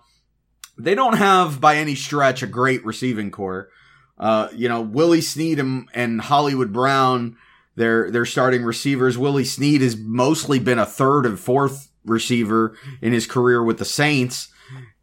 they 0.77 0.95
don't 0.95 1.17
have 1.17 1.61
by 1.61 1.77
any 1.77 1.95
stretch 1.95 2.41
a 2.41 2.47
great 2.47 2.83
receiving 2.85 3.31
corps. 3.31 3.69
Uh, 4.17 4.47
you 4.53 4.69
know, 4.69 4.81
Willie 4.81 5.21
Snead 5.21 5.59
and, 5.59 5.89
and 5.93 6.21
Hollywood 6.21 6.71
Brown, 6.71 7.37
they're, 7.75 8.11
they're 8.11 8.25
starting 8.25 8.63
receivers. 8.63 9.17
Willie 9.17 9.43
Snead 9.43 9.81
has 9.81 9.97
mostly 9.97 10.59
been 10.59 10.79
a 10.79 10.85
third 10.85 11.25
and 11.25 11.39
fourth 11.39 11.91
receiver 12.05 12.77
in 13.01 13.13
his 13.13 13.25
career 13.25 13.63
with 13.63 13.79
the 13.79 13.85
Saints. 13.85 14.49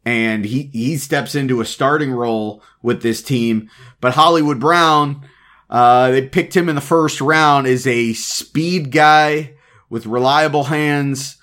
And 0.03 0.45
he, 0.45 0.63
he 0.73 0.97
steps 0.97 1.35
into 1.35 1.61
a 1.61 1.65
starting 1.65 2.11
role 2.11 2.63
with 2.81 3.03
this 3.03 3.21
team. 3.21 3.69
But 3.99 4.15
Hollywood 4.15 4.59
Brown, 4.59 5.27
uh, 5.69 6.11
they 6.11 6.27
picked 6.27 6.55
him 6.55 6.69
in 6.69 6.75
the 6.75 6.81
first 6.81 7.21
round 7.21 7.67
as 7.67 7.85
a 7.85 8.13
speed 8.13 8.91
guy 8.91 9.53
with 9.89 10.07
reliable 10.07 10.65
hands. 10.65 11.37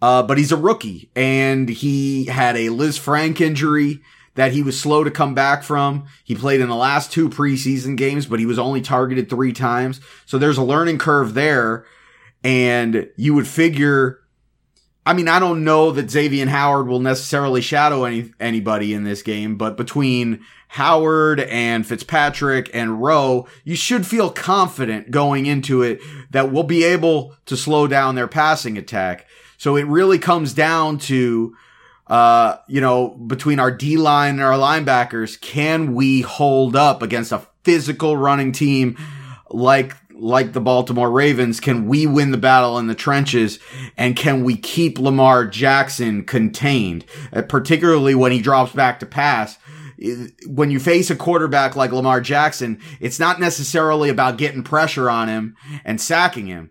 Uh, 0.00 0.22
but 0.22 0.36
he's 0.36 0.52
a 0.52 0.56
rookie 0.56 1.10
and 1.16 1.68
he 1.68 2.26
had 2.26 2.56
a 2.56 2.68
Lisfranc 2.68 3.40
injury 3.40 4.02
that 4.34 4.52
he 4.52 4.62
was 4.62 4.80
slow 4.80 5.04
to 5.04 5.10
come 5.10 5.34
back 5.34 5.62
from. 5.62 6.06
He 6.24 6.34
played 6.34 6.60
in 6.60 6.68
the 6.68 6.74
last 6.74 7.12
two 7.12 7.28
preseason 7.28 7.96
games, 7.96 8.26
but 8.26 8.40
he 8.40 8.46
was 8.46 8.58
only 8.58 8.80
targeted 8.80 9.30
three 9.30 9.52
times. 9.52 10.00
So 10.26 10.38
there's 10.38 10.58
a 10.58 10.64
learning 10.64 10.98
curve 10.98 11.34
there. 11.34 11.86
And 12.42 13.08
you 13.16 13.32
would 13.34 13.48
figure, 13.48 14.20
I 15.06 15.14
mean, 15.14 15.28
I 15.28 15.38
don't 15.38 15.64
know 15.64 15.92
that 15.92 16.10
Xavier 16.10 16.46
Howard 16.46 16.88
will 16.88 17.00
necessarily 17.00 17.62
shadow 17.62 18.04
any, 18.04 18.32
anybody 18.38 18.92
in 18.92 19.04
this 19.04 19.22
game, 19.22 19.56
but 19.56 19.76
between 19.76 20.40
Howard 20.68 21.40
and 21.40 21.86
Fitzpatrick 21.86 22.68
and 22.74 23.00
Rowe, 23.00 23.46
you 23.62 23.76
should 23.76 24.06
feel 24.06 24.28
confident 24.28 25.10
going 25.10 25.46
into 25.46 25.82
it 25.82 26.00
that 26.32 26.50
we'll 26.50 26.64
be 26.64 26.84
able 26.84 27.34
to 27.46 27.56
slow 27.56 27.86
down 27.86 28.14
their 28.14 28.28
passing 28.28 28.76
attack. 28.76 29.26
So 29.56 29.76
it 29.76 29.86
really 29.86 30.18
comes 30.18 30.52
down 30.52 30.98
to 30.98 31.54
uh, 32.06 32.56
you 32.68 32.80
know, 32.80 33.08
between 33.08 33.58
our 33.58 33.70
D 33.70 33.96
line 33.96 34.34
and 34.34 34.42
our 34.42 34.58
linebackers, 34.58 35.40
can 35.40 35.94
we 35.94 36.20
hold 36.20 36.76
up 36.76 37.02
against 37.02 37.32
a 37.32 37.46
physical 37.62 38.16
running 38.16 38.52
team 38.52 38.96
like 39.50 39.96
like 40.14 40.52
the 40.52 40.60
Baltimore 40.60 41.10
Ravens? 41.10 41.60
Can 41.60 41.86
we 41.86 42.06
win 42.06 42.30
the 42.30 42.38
battle 42.38 42.78
in 42.78 42.86
the 42.86 42.94
trenches? 42.94 43.58
And 43.96 44.16
can 44.16 44.44
we 44.44 44.56
keep 44.56 44.98
Lamar 44.98 45.46
Jackson 45.46 46.24
contained, 46.24 47.04
uh, 47.32 47.42
particularly 47.42 48.14
when 48.14 48.32
he 48.32 48.40
drops 48.40 48.72
back 48.72 49.00
to 49.00 49.06
pass? 49.06 49.58
When 50.46 50.70
you 50.70 50.80
face 50.80 51.10
a 51.10 51.16
quarterback 51.16 51.76
like 51.76 51.92
Lamar 51.92 52.20
Jackson, 52.20 52.80
it's 53.00 53.20
not 53.20 53.40
necessarily 53.40 54.10
about 54.10 54.38
getting 54.38 54.62
pressure 54.62 55.08
on 55.08 55.28
him 55.28 55.56
and 55.84 56.00
sacking 56.00 56.46
him. 56.46 56.70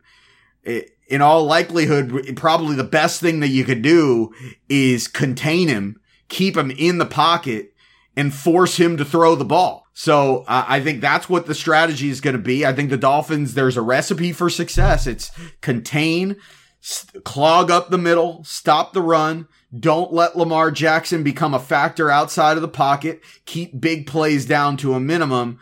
It, 0.63 0.92
in 1.13 1.22
all 1.22 1.46
likelihood, 1.46 2.36
probably 2.36 2.75
the 2.75 2.84
best 2.84 3.22
thing 3.22 3.39
that 3.41 3.50
you 3.50 3.63
could 3.63 3.84
do 3.84 4.34
is 4.67 5.08
contain 5.08 5.67
him, 5.67 6.01
keep 6.27 6.58
him 6.58 6.72
in 6.72 6.98
the 6.98 7.05
pocket, 7.05 7.75
and 8.17 8.34
force 8.34 8.77
him 8.77 8.98
to 8.98 9.05
throw 9.05 9.36
the 9.36 9.46
ball. 9.46 9.86
So 9.93 10.39
uh, 10.48 10.65
I 10.67 10.82
think 10.82 11.01
that's 11.01 11.29
what 11.29 11.46
the 11.46 11.53
strategy 11.53 12.10
is 12.10 12.20
going 12.20 12.36
to 12.36 12.41
be. 12.41 12.65
I 12.65 12.74
think 12.74 12.89
the 12.89 12.98
Dolphins, 12.98 13.53
there's 13.53 13.77
a 13.77 13.82
recipe 13.84 14.34
for 14.34 14.50
success. 14.50 15.05
It's 15.05 15.29
contain, 15.62 16.36
st- 16.82 17.24
clog 17.24 17.70
up 17.70 17.91
the 17.91 18.00
middle, 18.00 18.43
stop 18.43 18.93
the 18.93 19.01
run. 19.03 19.48
Don't 19.79 20.12
let 20.12 20.36
Lamar 20.36 20.72
Jackson 20.72 21.22
become 21.22 21.53
a 21.53 21.60
factor 21.60 22.10
outside 22.10 22.58
of 22.58 22.63
the 22.63 22.67
pocket. 22.67 23.22
Keep 23.46 23.79
big 23.79 24.08
plays 24.08 24.48
down 24.48 24.77
to 24.77 24.96
a 24.96 25.00
minimum 25.00 25.60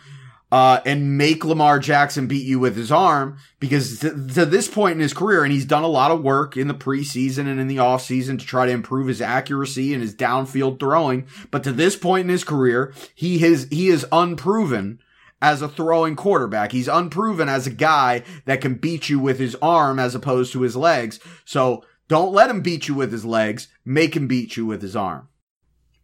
uh, 0.51 0.81
and 0.86 1.17
make 1.17 1.46
Lamar 1.46 1.79
Jackson 1.79 2.27
beat 2.27 2.46
you 2.46 2.60
with 2.60 2.75
his 2.75 2.91
arm 2.91 3.38
because 3.60 4.00
to, 4.00 4.10
to, 4.27 4.46
this 4.46 4.67
point 4.67 4.96
in 4.96 5.00
his 5.00 5.13
career, 5.13 5.43
and 5.43 5.53
he's 5.53 5.65
done 5.65 5.84
a 5.84 5.88
lot 5.88 6.12
of 6.12 6.22
work 6.22 6.58
in 6.58 6.67
the 6.67 6.74
preseason 6.74 7.48
and 7.48 7.60
in 7.60 7.67
the 7.67 7.77
offseason 7.77 8.38
to 8.38 8.46
try 8.46 8.65
to 8.65 8.72
improve 8.72 9.08
his 9.08 9.22
accuracy 9.22 9.93
and 9.93 10.01
his 10.01 10.13
downfield 10.13 10.79
throwing. 10.79 11.25
But 11.51 11.63
to 11.63 11.72
this 11.72 11.96
point 11.96 12.25
in 12.25 12.29
his 12.29 12.43
career, 12.43 12.93
he 13.15 13.39
has, 13.39 13.67
he 13.72 13.88
is 13.88 14.05
unproven 14.12 15.00
as 15.41 15.62
a 15.62 15.70
throwing 15.70 16.15
quarterback. 16.15 16.74
He's 16.74 16.89
unproven 16.89 17.48
as 17.48 17.65
a 17.65 17.72
guy 17.72 18.24
that 18.46 18.62
can 18.62 18.75
beat 18.75 19.10
you 19.10 19.20
with 19.20 19.39
his 19.39 19.55
arm 19.62 20.00
as 20.00 20.15
opposed 20.15 20.51
to 20.53 20.62
his 20.62 20.75
legs. 20.75 21.20
So 21.46 21.84
don't 22.10 22.34
let 22.34 22.50
him 22.50 22.62
beat 22.62 22.89
you 22.89 22.93
with 22.93 23.12
his 23.12 23.24
legs. 23.24 23.70
Make 23.86 24.17
him 24.17 24.27
beat 24.27 24.58
you 24.58 24.65
with 24.65 24.81
his 24.81 24.98
arm. 24.98 25.29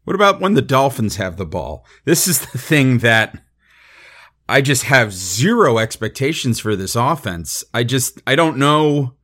What 0.05 0.15
about 0.15 0.39
when 0.39 0.53
the 0.53 0.61
Dolphins 0.61 1.17
have 1.17 1.35
the 1.35 1.45
ball? 1.45 1.85
This 2.05 2.29
is 2.29 2.39
the 2.39 2.57
thing 2.57 2.99
that 2.99 3.43
I 4.49 4.61
just 4.61 4.83
have 4.83 5.13
zero 5.13 5.77
expectations 5.77 6.59
for 6.59 6.75
this 6.75 6.95
offense. 6.95 7.63
I 7.73 7.83
just 7.83 8.21
I 8.25 8.35
don't 8.35 8.57
know 8.57 9.17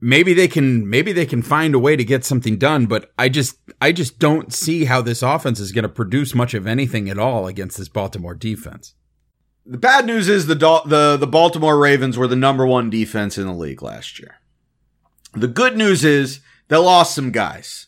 maybe 0.00 0.32
they 0.32 0.48
can 0.48 0.88
maybe 0.88 1.12
they 1.12 1.26
can 1.26 1.42
find 1.42 1.74
a 1.74 1.78
way 1.78 1.96
to 1.96 2.04
get 2.04 2.24
something 2.24 2.56
done, 2.56 2.86
but 2.86 3.12
I 3.18 3.28
just 3.28 3.58
I 3.80 3.92
just 3.92 4.18
don't 4.18 4.52
see 4.52 4.86
how 4.86 5.02
this 5.02 5.22
offense 5.22 5.60
is 5.60 5.72
going 5.72 5.82
to 5.82 5.88
produce 5.88 6.34
much 6.34 6.54
of 6.54 6.66
anything 6.66 7.08
at 7.08 7.18
all 7.18 7.46
against 7.46 7.78
this 7.78 7.88
Baltimore 7.88 8.34
defense. 8.34 8.94
The 9.66 9.78
bad 9.78 10.06
news 10.06 10.28
is 10.28 10.46
the 10.46 10.54
the 10.54 11.16
the 11.18 11.26
Baltimore 11.26 11.78
Ravens 11.78 12.16
were 12.16 12.28
the 12.28 12.36
number 12.36 12.66
1 12.66 12.90
defense 12.90 13.36
in 13.36 13.46
the 13.46 13.52
league 13.52 13.82
last 13.82 14.18
year. 14.18 14.36
The 15.32 15.48
good 15.48 15.76
news 15.76 16.04
is 16.04 16.40
they 16.68 16.76
lost 16.76 17.14
some 17.14 17.30
guys. 17.30 17.86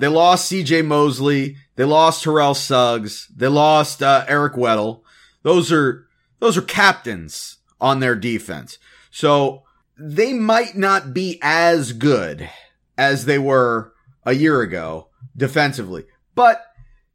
They 0.00 0.08
lost 0.08 0.50
CJ 0.50 0.84
Mosley, 0.84 1.56
they 1.76 1.84
lost 1.84 2.24
Terrell 2.24 2.54
Suggs, 2.54 3.28
they 3.34 3.46
lost 3.46 4.02
uh, 4.02 4.24
Eric 4.28 4.54
Weddle. 4.54 5.02
Those 5.44 5.70
are 5.70 6.06
those 6.40 6.56
are 6.56 6.62
captains 6.62 7.58
on 7.80 8.00
their 8.00 8.16
defense. 8.16 8.78
So 9.12 9.62
they 9.96 10.32
might 10.32 10.76
not 10.76 11.14
be 11.14 11.38
as 11.40 11.92
good 11.92 12.50
as 12.98 13.26
they 13.26 13.38
were 13.38 13.92
a 14.24 14.32
year 14.32 14.60
ago 14.60 15.08
defensively, 15.36 16.06
but 16.34 16.64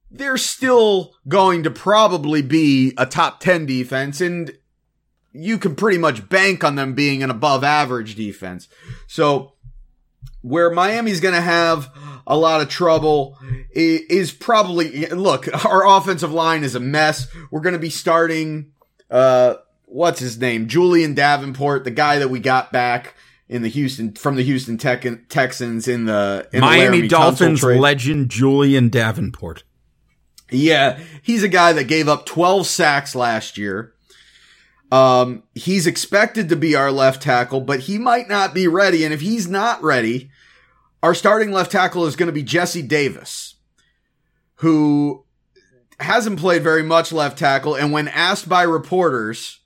they're 0.09 0.37
still 0.37 1.13
going 1.27 1.63
to 1.63 1.71
probably 1.71 2.41
be 2.41 2.93
a 2.97 3.05
top 3.05 3.39
10 3.41 3.65
defense 3.65 4.21
and 4.21 4.53
you 5.31 5.57
can 5.57 5.75
pretty 5.75 5.97
much 5.97 6.27
bank 6.29 6.63
on 6.63 6.75
them 6.75 6.93
being 6.93 7.21
an 7.21 7.29
above 7.29 7.63
average 7.63 8.15
defense. 8.15 8.67
So 9.07 9.53
where 10.41 10.71
Miami's 10.71 11.19
going 11.19 11.35
to 11.35 11.41
have 11.41 11.91
a 12.29 12.37
lot 12.37 12.61
of 12.61 12.69
trouble 12.69 13.37
is 13.71 14.31
probably 14.31 15.07
look, 15.07 15.47
our 15.65 15.85
offensive 15.85 16.31
line 16.31 16.63
is 16.63 16.75
a 16.75 16.79
mess. 16.79 17.27
We're 17.51 17.61
going 17.61 17.73
to 17.73 17.79
be 17.79 17.89
starting 17.89 18.71
uh 19.09 19.55
what's 19.85 20.19
his 20.19 20.37
name? 20.37 20.67
Julién 20.67 21.15
Davenport, 21.15 21.83
the 21.83 21.91
guy 21.91 22.19
that 22.19 22.29
we 22.29 22.39
got 22.39 22.71
back 22.71 23.15
in 23.49 23.63
the 23.63 23.67
Houston 23.67 24.13
from 24.13 24.35
the 24.35 24.43
Houston 24.43 24.77
Tech, 24.77 25.05
Texans 25.27 25.87
in 25.87 26.05
the 26.05 26.47
in 26.53 26.61
Miami 26.61 27.01
the 27.01 27.07
Dolphins 27.07 27.63
legend 27.63 28.29
Julién 28.29 28.91
Davenport. 28.91 29.63
Yeah, 30.51 30.99
he's 31.21 31.43
a 31.43 31.47
guy 31.47 31.73
that 31.73 31.85
gave 31.85 32.07
up 32.07 32.25
12 32.25 32.65
sacks 32.65 33.13
last 33.13 33.57
year. 33.57 33.93
Um, 34.91 35.43
he's 35.53 35.85
expected 35.85 36.49
to 36.49 36.55
be 36.55 36.73
our 36.73 36.91
left 36.91 37.21
tackle, 37.21 37.61
but 37.61 37.81
he 37.81 37.99
might 37.99 38.27
not 38.27 38.55
be 38.55 38.67
ready. 38.67 39.03
And 39.03 39.13
if 39.13 39.21
he's 39.21 39.47
not 39.47 39.83
ready, 39.83 40.31
our 41.01 41.13
starting 41.13 41.51
left 41.51 41.71
tackle 41.71 42.05
is 42.05 42.15
going 42.15 42.27
to 42.27 42.33
be 42.33 42.43
Jesse 42.43 42.81
Davis, 42.81 43.55
who 44.55 45.25
hasn't 45.99 46.39
played 46.39 46.63
very 46.63 46.83
much 46.83 47.11
left 47.11 47.37
tackle. 47.37 47.75
And 47.75 47.91
when 47.91 48.07
asked 48.07 48.49
by 48.49 48.63
reporters, 48.63 49.59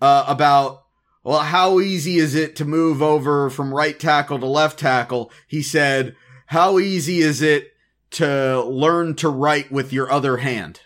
uh, 0.00 0.24
about 0.26 0.82
well, 1.22 1.40
how 1.40 1.80
easy 1.80 2.16
is 2.16 2.34
it 2.34 2.54
to 2.56 2.66
move 2.66 3.00
over 3.00 3.48
from 3.48 3.72
right 3.72 3.98
tackle 3.98 4.38
to 4.38 4.46
left 4.46 4.78
tackle? 4.78 5.32
He 5.48 5.62
said, 5.62 6.14
how 6.46 6.78
easy 6.78 7.20
is 7.20 7.40
it 7.40 7.72
to 8.10 8.62
learn 8.62 9.14
to 9.16 9.30
write 9.30 9.72
with 9.72 9.90
your 9.90 10.12
other 10.12 10.36
hand? 10.36 10.80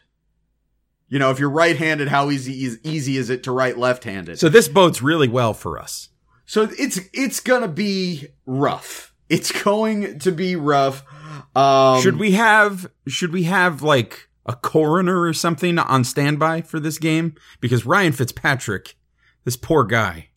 You 1.08 1.18
know, 1.18 1.30
if 1.30 1.40
you're 1.40 1.50
right-handed, 1.50 2.08
how 2.08 2.30
easy 2.30 2.64
is 2.64 2.78
easy 2.84 3.16
is 3.16 3.30
it 3.30 3.42
to 3.44 3.52
write 3.52 3.78
left-handed? 3.78 4.38
So 4.38 4.48
this 4.48 4.68
bodes 4.68 5.02
really 5.02 5.28
well 5.28 5.54
for 5.54 5.78
us. 5.78 6.10
So 6.44 6.68
it's 6.78 7.00
it's 7.12 7.40
gonna 7.40 7.68
be 7.68 8.28
rough. 8.46 9.07
It's 9.28 9.50
going 9.62 10.18
to 10.20 10.32
be 10.32 10.56
rough. 10.56 11.04
Um, 11.56 12.00
should 12.02 12.18
we 12.18 12.32
have 12.32 12.90
should 13.06 13.32
we 13.32 13.44
have 13.44 13.82
like 13.82 14.28
a 14.46 14.54
coroner 14.54 15.22
or 15.22 15.32
something 15.32 15.78
on 15.78 16.04
standby 16.04 16.62
for 16.62 16.80
this 16.80 16.98
game? 16.98 17.34
Because 17.60 17.84
Ryan 17.86 18.12
Fitzpatrick 18.12 18.96
this 19.48 19.56
poor 19.56 19.82
guy. 19.82 20.28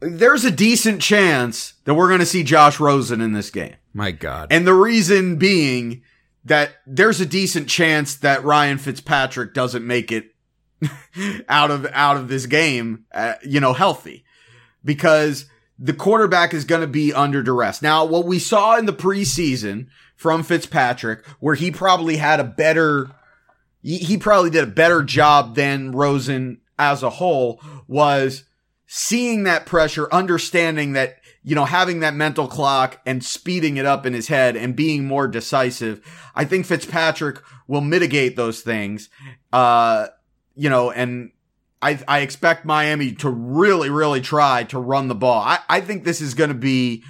There's 0.00 0.46
a 0.46 0.50
decent 0.50 1.02
chance 1.02 1.74
that 1.84 1.92
we're 1.92 2.08
going 2.08 2.20
to 2.20 2.26
see 2.26 2.42
Josh 2.42 2.80
Rosen 2.80 3.20
in 3.20 3.32
this 3.34 3.50
game. 3.50 3.74
My 3.92 4.12
God. 4.12 4.50
And 4.50 4.66
the 4.66 4.72
reason 4.72 5.36
being 5.36 6.00
that 6.46 6.70
there's 6.86 7.20
a 7.20 7.26
decent 7.26 7.68
chance 7.68 8.16
that 8.16 8.42
Ryan 8.42 8.78
Fitzpatrick 8.78 9.52
doesn't 9.52 9.86
make 9.86 10.10
it 10.10 10.34
out 11.50 11.70
of 11.70 11.84
out 11.92 12.16
of 12.16 12.28
this 12.28 12.46
game, 12.46 13.04
uh, 13.12 13.34
you 13.44 13.60
know, 13.60 13.74
healthy, 13.74 14.24
because 14.82 15.44
the 15.82 15.94
quarterback 15.94 16.52
is 16.52 16.66
going 16.66 16.82
to 16.82 16.86
be 16.86 17.12
under 17.12 17.42
duress. 17.42 17.80
Now, 17.80 18.04
what 18.04 18.26
we 18.26 18.38
saw 18.38 18.76
in 18.76 18.84
the 18.84 18.92
preseason 18.92 19.86
from 20.14 20.42
Fitzpatrick, 20.42 21.26
where 21.40 21.54
he 21.54 21.70
probably 21.70 22.18
had 22.18 22.38
a 22.38 22.44
better, 22.44 23.10
he 23.82 24.18
probably 24.18 24.50
did 24.50 24.62
a 24.62 24.68
better 24.68 25.02
job 25.02 25.54
than 25.54 25.92
Rosen 25.92 26.60
as 26.78 27.02
a 27.02 27.10
whole 27.10 27.62
was 27.88 28.44
seeing 28.86 29.44
that 29.44 29.64
pressure, 29.64 30.06
understanding 30.12 30.92
that, 30.92 31.16
you 31.42 31.54
know, 31.54 31.64
having 31.64 32.00
that 32.00 32.14
mental 32.14 32.46
clock 32.46 33.00
and 33.06 33.24
speeding 33.24 33.78
it 33.78 33.86
up 33.86 34.04
in 34.04 34.12
his 34.12 34.28
head 34.28 34.56
and 34.56 34.76
being 34.76 35.06
more 35.06 35.26
decisive. 35.26 36.02
I 36.34 36.44
think 36.44 36.66
Fitzpatrick 36.66 37.40
will 37.66 37.80
mitigate 37.80 38.36
those 38.36 38.60
things. 38.60 39.08
Uh, 39.50 40.08
you 40.54 40.68
know, 40.68 40.90
and 40.90 41.30
I, 41.82 41.98
I 42.06 42.20
expect 42.20 42.64
Miami 42.64 43.12
to 43.16 43.30
really, 43.30 43.90
really 43.90 44.20
try 44.20 44.64
to 44.64 44.78
run 44.78 45.08
the 45.08 45.14
ball. 45.14 45.40
I, 45.40 45.60
I 45.68 45.80
think 45.80 46.04
this 46.04 46.20
is 46.20 46.34
going 46.34 46.48
to 46.48 46.54
be 46.54 47.02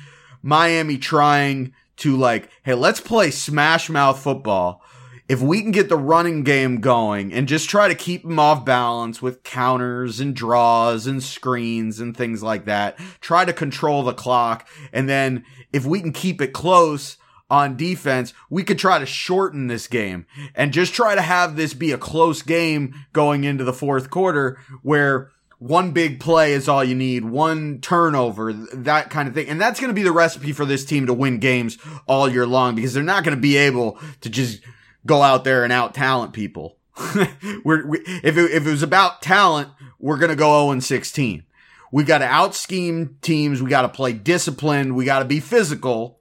Miami 0.43 0.99
trying 0.99 1.75
to 1.97 2.17
like, 2.17 2.49
hey, 2.63 2.75
let's 2.75 3.01
play 3.01 3.31
smash 3.31 3.91
mouth 3.91 4.23
football 4.23 4.83
if 5.31 5.41
we 5.41 5.63
can 5.63 5.71
get 5.71 5.89
the 5.89 5.97
running 5.97 6.43
game 6.43 6.81
going 6.81 7.33
and 7.33 7.47
just 7.47 7.71
try 7.71 7.87
to 7.87 7.95
keep 7.95 8.25
them 8.25 8.41
off 8.41 8.65
balance 8.65 9.23
with 9.23 9.45
counters 9.45 10.19
and 10.19 10.35
draws 10.35 11.07
and 11.07 11.23
screens 11.23 12.01
and 12.01 12.17
things 12.17 12.43
like 12.43 12.65
that, 12.65 12.99
try 13.21 13.45
to 13.45 13.53
control 13.53 14.03
the 14.03 14.13
clock. 14.13 14.69
And 14.93 15.09
then 15.09 15.45
if 15.73 15.87
we 15.87 16.01
can 16.01 16.13
keep 16.13 16.41
it 16.41 16.53
close 16.53 17.17
on 17.51 17.77
defense, 17.77 18.33
we 18.49 18.63
could 18.63 18.79
try 18.79 18.99
to 18.99 19.07
shorten 19.07 19.67
this 19.67 19.89
game 19.89 20.27
and 20.55 20.73
just 20.73 20.95
try 20.95 21.15
to 21.15 21.23
have 21.23 21.57
this 21.57 21.75
be 21.75 21.93
a 21.93 21.99
close 21.99 22.43
game 22.43 22.95
going 23.13 23.45
into 23.45 23.65
the 23.65 23.73
fourth 23.73 24.09
quarter 24.09 24.59
where 24.83 25.31
one 25.59 25.91
big 25.91 26.21
play 26.21 26.53
is 26.53 26.69
all 26.69 26.83
you 26.83 26.95
need, 26.95 27.25
one 27.25 27.81
turnover, 27.81 28.53
that 28.53 29.11
kind 29.11 29.29
of 29.29 29.35
thing. 29.35 29.49
And 29.49 29.61
that's 29.61 29.79
going 29.79 29.91
to 29.91 29.95
be 29.95 30.03
the 30.03 30.13
recipe 30.13 30.53
for 30.53 30.65
this 30.65 30.87
team 30.87 31.07
to 31.07 31.13
win 31.13 31.39
games 31.39 31.77
all 32.07 32.31
year 32.31 32.47
long 32.47 32.75
because 32.75 32.95
they're 32.95 33.03
not 33.03 33.25
going 33.25 33.37
to 33.37 33.41
be 33.41 33.59
able 33.59 33.99
to 34.23 34.31
just 34.31 34.63
go 35.05 35.21
out 35.21 35.45
there 35.45 35.65
and 35.65 35.73
out 35.73 35.93
talent 35.93 36.33
people. 36.33 36.79
we're, 37.65 37.87
we, 37.87 37.99
if 37.99 38.39
it, 38.39 38.51
if 38.53 38.67
it 38.67 38.71
was 38.71 38.83
about 38.83 39.21
talent, 39.21 39.69
we're 39.99 40.17
going 40.17 40.31
to 40.31 40.37
go 40.37 40.63
0 40.63 40.71
and 40.71 40.85
16. 40.85 41.45
We 41.93 42.05
got 42.05 42.19
to 42.19 42.25
out 42.25 42.55
scheme 42.55 43.19
teams. 43.21 43.61
We 43.61 43.69
got 43.69 43.83
to 43.83 43.89
play 43.89 44.13
disciplined. 44.13 44.95
We 44.95 45.05
got 45.05 45.19
to 45.19 45.25
be 45.25 45.41
physical 45.41 46.20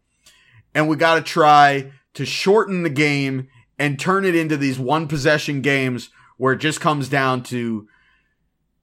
and 0.73 0.88
we 0.88 0.95
got 0.95 1.15
to 1.15 1.21
try 1.21 1.91
to 2.13 2.25
shorten 2.25 2.84
the 2.84 2.89
game 2.89 3.47
and 3.77 3.99
turn 3.99 4.25
it 4.25 4.36
into 4.36 4.58
these 4.58 4.79
one 4.79 5.08
possession 5.08 5.62
games 5.62 6.10
where 6.38 6.53
it 6.53 6.60
just 6.60 6.82
comes 6.82 7.10
down 7.10 7.43
to 7.43 7.88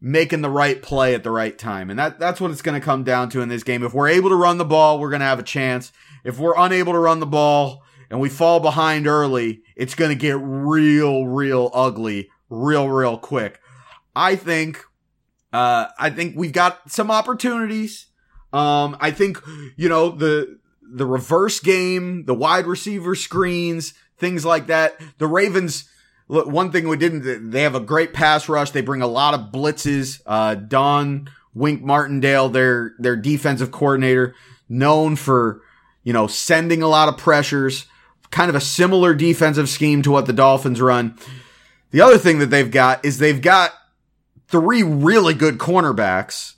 making 0.00 0.42
the 0.42 0.50
right 0.50 0.82
play 0.82 1.14
at 1.14 1.22
the 1.22 1.30
right 1.30 1.58
time. 1.58 1.90
And 1.90 1.98
that, 1.98 2.18
that's 2.18 2.40
what 2.40 2.50
it's 2.50 2.62
going 2.62 2.78
to 2.78 2.84
come 2.84 3.02
down 3.02 3.30
to 3.30 3.40
in 3.40 3.48
this 3.48 3.62
game. 3.62 3.82
If 3.82 3.94
we're 3.94 4.08
able 4.08 4.28
to 4.28 4.36
run 4.36 4.58
the 4.58 4.64
ball, 4.64 4.98
we're 4.98 5.10
going 5.10 5.20
to 5.20 5.26
have 5.26 5.38
a 5.38 5.42
chance. 5.42 5.92
If 6.24 6.38
we're 6.38 6.56
unable 6.56 6.92
to 6.92 6.98
run 6.98 7.20
the 7.20 7.26
ball, 7.26 7.82
and 8.10 8.20
we 8.20 8.28
fall 8.28 8.60
behind 8.60 9.06
early, 9.06 9.62
it's 9.74 9.94
going 9.94 10.10
to 10.10 10.14
get 10.14 10.38
real, 10.40 11.26
real 11.26 11.70
ugly, 11.74 12.28
real, 12.48 12.88
real 12.88 13.18
quick. 13.18 13.60
I 14.14 14.36
think, 14.36 14.84
uh, 15.52 15.86
I 15.98 16.10
think 16.10 16.36
we've 16.36 16.52
got 16.52 16.90
some 16.90 17.10
opportunities. 17.10 18.06
Um, 18.52 18.96
I 19.00 19.10
think, 19.10 19.42
you 19.76 19.88
know, 19.88 20.10
the, 20.10 20.58
the 20.88 21.06
reverse 21.06 21.60
game, 21.60 22.24
the 22.24 22.34
wide 22.34 22.66
receiver 22.66 23.14
screens, 23.14 23.94
things 24.18 24.44
like 24.44 24.66
that. 24.68 25.00
The 25.18 25.26
Ravens, 25.26 25.88
one 26.26 26.72
thing 26.72 26.88
we 26.88 26.96
didn't, 26.96 27.50
they 27.50 27.62
have 27.62 27.74
a 27.74 27.80
great 27.80 28.12
pass 28.12 28.48
rush. 28.48 28.70
They 28.70 28.80
bring 28.80 29.02
a 29.02 29.06
lot 29.06 29.34
of 29.34 29.52
blitzes. 29.52 30.20
Uh, 30.26 30.54
Don 30.54 31.28
Wink 31.54 31.82
Martindale, 31.82 32.48
their, 32.48 32.94
their 32.98 33.16
defensive 33.16 33.70
coordinator, 33.70 34.34
known 34.68 35.16
for, 35.16 35.62
you 36.02 36.12
know, 36.12 36.26
sending 36.26 36.82
a 36.82 36.88
lot 36.88 37.08
of 37.08 37.16
pressures 37.16 37.86
kind 38.30 38.48
of 38.48 38.54
a 38.54 38.60
similar 38.60 39.14
defensive 39.14 39.68
scheme 39.68 40.02
to 40.02 40.10
what 40.10 40.26
the 40.26 40.32
Dolphins 40.32 40.80
run. 40.80 41.16
The 41.90 42.00
other 42.00 42.18
thing 42.18 42.38
that 42.40 42.50
they've 42.50 42.70
got 42.70 43.04
is 43.04 43.18
they've 43.18 43.40
got 43.40 43.72
three 44.48 44.82
really 44.82 45.34
good 45.34 45.58
cornerbacks 45.58 46.54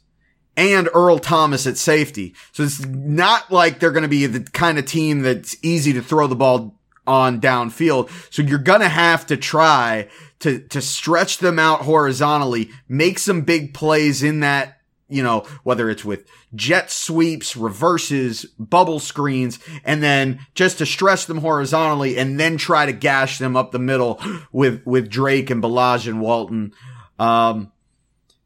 and 0.59 0.88
Earl 0.92 1.21
Thomas 1.21 1.68
at 1.68 1.79
safety. 1.79 2.35
So 2.51 2.64
it's 2.64 2.85
not 2.85 3.53
like 3.53 3.79
they're 3.79 3.92
going 3.92 4.03
to 4.03 4.09
be 4.09 4.27
the 4.27 4.40
kind 4.40 4.77
of 4.77 4.87
team 4.87 5.23
that's 5.23 5.57
easy 5.62 5.92
to 5.92 6.03
throw 6.03 6.27
the 6.27 6.35
ball 6.35 6.75
on 7.07 7.40
downfield. 7.40 8.11
So 8.33 8.42
you're 8.42 8.59
going 8.59 8.81
to 8.81 8.88
have 8.88 9.25
to 9.27 9.37
try 9.37 10.09
to, 10.40 10.59
to 10.59 10.81
stretch 10.81 11.38
them 11.38 11.61
out 11.61 11.83
horizontally, 11.83 12.71
make 12.88 13.21
some 13.21 13.42
big 13.42 13.73
plays 13.73 14.23
in 14.25 14.40
that 14.40 14.75
you 15.11 15.23
know, 15.23 15.47
whether 15.62 15.88
it's 15.88 16.05
with 16.05 16.27
jet 16.55 16.90
sweeps, 16.90 17.57
reverses, 17.57 18.44
bubble 18.59 19.01
screens, 19.01 19.59
and 19.83 20.03
then 20.03 20.38
just 20.55 20.77
to 20.79 20.85
stretch 20.85 21.25
them 21.25 21.38
horizontally 21.38 22.18
and 22.18 22.38
then 22.38 22.59
try 22.59 22.85
to 22.85 22.92
gash 22.92 23.38
them 23.38 23.57
up 23.57 23.71
the 23.71 23.79
middle 23.79 24.21
with, 24.53 24.85
with 24.85 25.09
Drake 25.09 25.49
and 25.49 25.62
Ballage 25.62 26.07
and 26.07 26.21
Walton. 26.21 26.75
Um, 27.18 27.73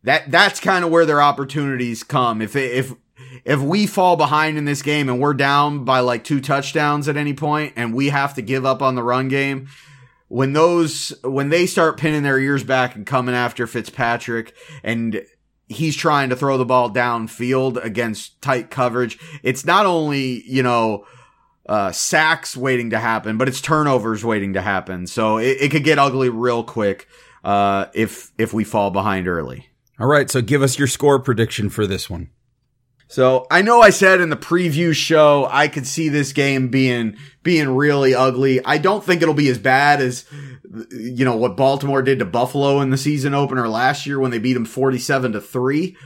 that 0.05 0.31
that's 0.31 0.61
kind 0.61 0.85
of 0.85 0.91
where 0.91 1.07
their 1.07 1.23
opportunities 1.23 2.03
come. 2.03 2.43
If 2.43 2.57
if 2.57 2.95
if 3.45 3.61
we 3.61 3.87
fall 3.87 4.17
behind 4.17 4.59
in 4.59 4.65
this 4.65 4.83
game 4.83 5.09
and 5.09 5.21
we're 5.21 5.35
down 5.35 5.85
by 5.85 6.01
like 6.01 6.25
two 6.25 6.41
touchdowns 6.41 7.09
at 7.09 7.17
any 7.17 7.35
point 7.35 7.73
and 7.77 7.95
we 7.95 8.11
have 8.11 8.35
to 8.35 8.43
give 8.43 8.65
up 8.65 8.83
on 8.83 8.95
the 8.95 9.03
run 9.03 9.29
game, 9.29 9.69
when 10.29 10.53
those 10.53 11.13
when 11.23 11.49
they 11.49 11.67
start 11.67 11.99
pinning 11.99 12.23
their 12.23 12.39
ears 12.39 12.65
back 12.65 12.95
and 12.95 13.07
coming 13.07 13.35
after 13.35 13.67
Fitzpatrick 13.67 14.55
and 14.83 15.25
he's 15.69 15.97
trying 15.97 16.29
to 16.29 16.37
throw 16.37 16.59
the 16.59 16.65
ball 16.65 16.91
downfield 16.91 17.83
against 17.83 18.41
tight 18.43 18.71
coverage, 18.71 19.19
it's 19.43 19.65
not 19.65 19.87
only, 19.87 20.43
you 20.47 20.63
know, 20.63 21.07
uh, 21.69 21.93
sacks 21.93 22.57
waiting 22.57 22.91
to 22.91 22.99
happen, 22.99 23.39
but 23.39 23.49
it's 23.49 23.61
turnovers 23.61 24.25
waiting 24.25 24.53
to 24.53 24.61
happen. 24.61 25.07
So 25.07 25.39
it, 25.39 25.59
it 25.61 25.71
could 25.71 25.85
get 25.85 25.99
ugly 25.99 26.29
real 26.29 26.65
quick 26.65 27.09
uh, 27.45 27.87
if 27.95 28.33
if 28.39 28.53
we 28.53 28.65
fall 28.65 28.91
behind 28.91 29.29
early. 29.29 29.69
All 30.03 30.09
right, 30.09 30.29
so 30.29 30.43
give 30.43 30.63
us 30.63 30.81
your 30.81 30.89
score 30.89 31.21
prediction 31.21 31.71
for 31.71 31.87
this 31.87 32.11
one. 32.11 32.31
So 33.07 33.47
I 33.53 33.63
know 33.63 33.81
I 33.81 33.91
said 33.91 34.21
in 34.21 34.31
the 34.31 34.37
preview 34.37 34.93
show 34.93 35.47
I 35.49 35.69
could 35.69 35.87
see 35.87 36.09
this 36.09 36.33
game 36.33 36.71
being 36.71 37.17
being 37.45 37.77
really 37.77 38.13
ugly. 38.13 38.65
I 38.65 38.79
don't 38.79 39.05
think 39.05 39.23
it'll 39.23 39.33
be 39.33 39.49
as 39.49 39.59
bad 39.59 40.01
as 40.01 40.25
you 40.91 41.25
know 41.25 41.37
what 41.37 41.57
Baltimore 41.57 42.03
did 42.03 42.19
to 42.19 42.25
Buffalo 42.25 42.81
in 42.81 42.91
the 42.91 42.97
season 42.97 43.33
opener 43.33 43.69
last 43.69 44.05
year 44.05 44.19
when 44.19 44.33
they 44.33 44.41
beat 44.41 44.55
them 44.55 44.65
47 44.65 45.35
to 45.35 45.41
3. 45.41 45.97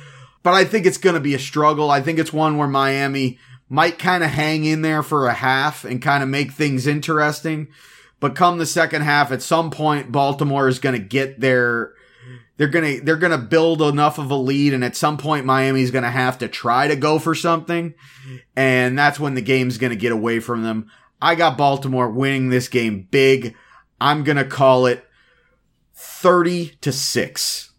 But 0.42 0.52
I 0.52 0.66
think 0.66 0.84
it's 0.84 0.98
going 0.98 1.14
to 1.14 1.20
be 1.20 1.34
a 1.34 1.38
struggle. 1.38 1.90
I 1.90 2.02
think 2.02 2.18
it's 2.18 2.34
one 2.34 2.58
where 2.58 2.68
Miami 2.68 3.38
might 3.70 3.98
kind 3.98 4.22
of 4.22 4.28
hang 4.28 4.66
in 4.66 4.82
there 4.82 5.02
for 5.02 5.26
a 5.26 5.32
half 5.32 5.86
and 5.86 6.02
kind 6.02 6.22
of 6.22 6.28
make 6.28 6.52
things 6.52 6.86
interesting. 6.86 7.68
But 8.20 8.34
come 8.34 8.58
the 8.58 8.66
second 8.66 9.02
half, 9.02 9.32
at 9.32 9.40
some 9.40 9.70
point, 9.70 10.12
Baltimore 10.12 10.68
is 10.68 10.80
going 10.80 11.00
to 11.00 11.02
get 11.02 11.40
their 11.40 11.95
they're 12.56 12.68
gonna 12.68 13.00
they're 13.00 13.16
gonna 13.16 13.38
build 13.38 13.82
enough 13.82 14.18
of 14.18 14.30
a 14.30 14.36
lead, 14.36 14.72
and 14.72 14.84
at 14.84 14.96
some 14.96 15.18
point 15.18 15.46
Miami's 15.46 15.90
gonna 15.90 16.10
have 16.10 16.38
to 16.38 16.48
try 16.48 16.88
to 16.88 16.96
go 16.96 17.18
for 17.18 17.34
something, 17.34 17.94
and 18.56 18.98
that's 18.98 19.20
when 19.20 19.34
the 19.34 19.42
game's 19.42 19.78
gonna 19.78 19.96
get 19.96 20.12
away 20.12 20.40
from 20.40 20.62
them. 20.62 20.90
I 21.20 21.34
got 21.34 21.58
Baltimore 21.58 22.10
winning 22.10 22.48
this 22.48 22.68
game 22.68 23.08
big. 23.10 23.54
I'm 24.00 24.24
gonna 24.24 24.44
call 24.44 24.86
it 24.86 25.04
thirty 25.94 26.76
to 26.80 26.92
six. 26.92 27.72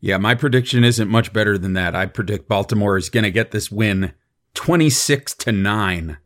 Yeah, 0.00 0.18
my 0.18 0.34
prediction 0.34 0.84
isn't 0.84 1.08
much 1.08 1.32
better 1.32 1.56
than 1.58 1.72
that. 1.72 1.94
I 1.94 2.06
predict 2.06 2.48
Baltimore 2.48 2.96
is 2.96 3.10
gonna 3.10 3.30
get 3.30 3.50
this 3.50 3.70
win 3.70 4.12
twenty 4.54 4.90
six 4.90 5.34
to 5.36 5.52
nine 5.52 6.18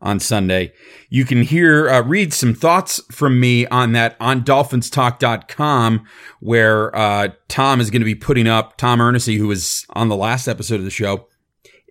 on 0.00 0.20
Sunday. 0.20 0.72
You 1.08 1.24
can 1.24 1.42
hear, 1.42 1.88
uh, 1.88 2.02
read 2.02 2.32
some 2.32 2.54
thoughts 2.54 3.00
from 3.10 3.40
me 3.40 3.66
on 3.66 3.92
that 3.92 4.16
on 4.20 4.42
dolphinstalk.com, 4.42 6.06
where 6.40 6.94
uh, 6.94 7.28
Tom 7.48 7.80
is 7.80 7.90
going 7.90 8.02
to 8.02 8.06
be 8.06 8.14
putting 8.14 8.46
up, 8.46 8.76
Tom 8.76 9.00
Ernest, 9.00 9.26
who 9.26 9.48
was 9.48 9.86
on 9.90 10.08
the 10.08 10.16
last 10.16 10.48
episode 10.48 10.76
of 10.76 10.84
the 10.84 10.90
show, 10.90 11.28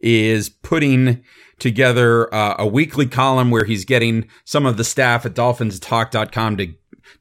is 0.01 0.49
putting 0.49 1.23
together 1.59 2.33
uh, 2.33 2.55
a 2.59 2.67
weekly 2.67 3.05
column 3.05 3.49
where 3.49 3.65
he's 3.65 3.85
getting 3.85 4.27
some 4.43 4.65
of 4.65 4.77
the 4.77 4.83
staff 4.83 5.25
at 5.25 5.33
dolphinstalk.com 5.33 6.57
to 6.57 6.73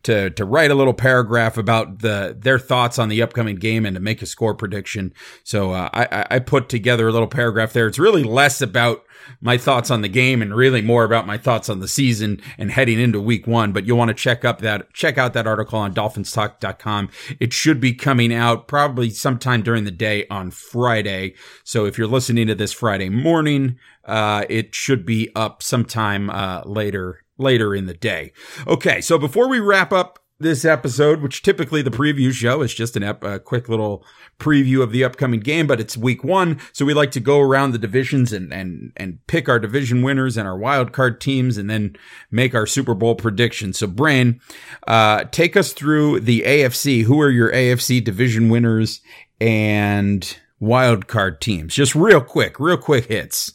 to 0.04 0.30
to 0.30 0.44
write 0.44 0.70
a 0.70 0.74
little 0.74 0.94
paragraph 0.94 1.56
about 1.56 2.00
the 2.00 2.36
their 2.38 2.58
thoughts 2.58 2.98
on 2.98 3.08
the 3.08 3.22
upcoming 3.22 3.56
game 3.56 3.86
and 3.86 3.94
to 3.94 4.00
make 4.00 4.22
a 4.22 4.26
score 4.26 4.54
prediction. 4.54 5.12
So 5.42 5.72
uh, 5.72 5.88
I 5.92 6.26
I 6.30 6.38
put 6.38 6.68
together 6.68 7.08
a 7.08 7.12
little 7.12 7.28
paragraph 7.28 7.72
there. 7.72 7.86
It's 7.86 7.98
really 7.98 8.24
less 8.24 8.60
about 8.60 9.04
my 9.40 9.58
thoughts 9.58 9.90
on 9.90 10.02
the 10.02 10.08
game 10.08 10.42
and 10.42 10.54
really 10.54 10.82
more 10.82 11.04
about 11.04 11.26
my 11.26 11.38
thoughts 11.38 11.68
on 11.68 11.80
the 11.80 11.88
season 11.88 12.40
and 12.58 12.70
heading 12.70 13.00
into 13.00 13.20
week 13.20 13.46
one. 13.46 13.72
But 13.72 13.86
you'll 13.86 13.98
want 13.98 14.08
to 14.08 14.14
check 14.14 14.44
up 14.44 14.60
that, 14.60 14.92
check 14.92 15.18
out 15.18 15.32
that 15.34 15.46
article 15.46 15.78
on 15.78 15.94
dolphinstalk.com. 15.94 17.10
It 17.40 17.52
should 17.52 17.80
be 17.80 17.92
coming 17.92 18.32
out 18.32 18.68
probably 18.68 19.10
sometime 19.10 19.62
during 19.62 19.84
the 19.84 19.90
day 19.90 20.26
on 20.28 20.50
Friday. 20.50 21.34
So 21.62 21.86
if 21.86 21.98
you're 21.98 22.06
listening 22.06 22.46
to 22.48 22.54
this 22.54 22.72
Friday 22.72 23.08
morning, 23.08 23.78
uh, 24.04 24.44
it 24.48 24.74
should 24.74 25.06
be 25.06 25.30
up 25.34 25.62
sometime, 25.62 26.28
uh, 26.28 26.62
later, 26.64 27.23
later 27.38 27.74
in 27.74 27.86
the 27.86 27.94
day. 27.94 28.32
Okay. 28.66 29.00
So 29.00 29.18
before 29.18 29.48
we 29.48 29.60
wrap 29.60 29.92
up 29.92 30.18
this 30.40 30.64
episode, 30.64 31.22
which 31.22 31.42
typically 31.42 31.80
the 31.80 31.90
preview 31.90 32.32
show 32.32 32.60
is 32.62 32.74
just 32.74 32.96
an 32.96 33.02
ep- 33.04 33.22
a 33.22 33.38
quick 33.38 33.68
little 33.68 34.04
preview 34.38 34.82
of 34.82 34.90
the 34.90 35.04
upcoming 35.04 35.40
game, 35.40 35.66
but 35.66 35.80
it's 35.80 35.96
week 35.96 36.24
one. 36.24 36.60
So 36.72 36.84
we 36.84 36.92
like 36.92 37.12
to 37.12 37.20
go 37.20 37.40
around 37.40 37.70
the 37.70 37.78
divisions 37.78 38.32
and, 38.32 38.52
and, 38.52 38.92
and 38.96 39.24
pick 39.28 39.48
our 39.48 39.60
division 39.60 40.02
winners 40.02 40.36
and 40.36 40.48
our 40.48 40.58
wild 40.58 40.92
card 40.92 41.20
teams 41.20 41.56
and 41.56 41.70
then 41.70 41.96
make 42.32 42.54
our 42.54 42.66
Super 42.66 42.94
Bowl 42.94 43.14
predictions. 43.14 43.78
So 43.78 43.86
Brain, 43.86 44.40
uh, 44.88 45.24
take 45.30 45.56
us 45.56 45.72
through 45.72 46.20
the 46.20 46.42
AFC. 46.42 47.04
Who 47.04 47.20
are 47.20 47.30
your 47.30 47.52
AFC 47.52 48.02
division 48.02 48.48
winners 48.48 49.00
and 49.40 50.36
wild 50.58 51.06
card 51.06 51.40
teams? 51.40 51.74
Just 51.74 51.94
real 51.94 52.20
quick, 52.20 52.58
real 52.58 52.76
quick 52.76 53.06
hits. 53.06 53.52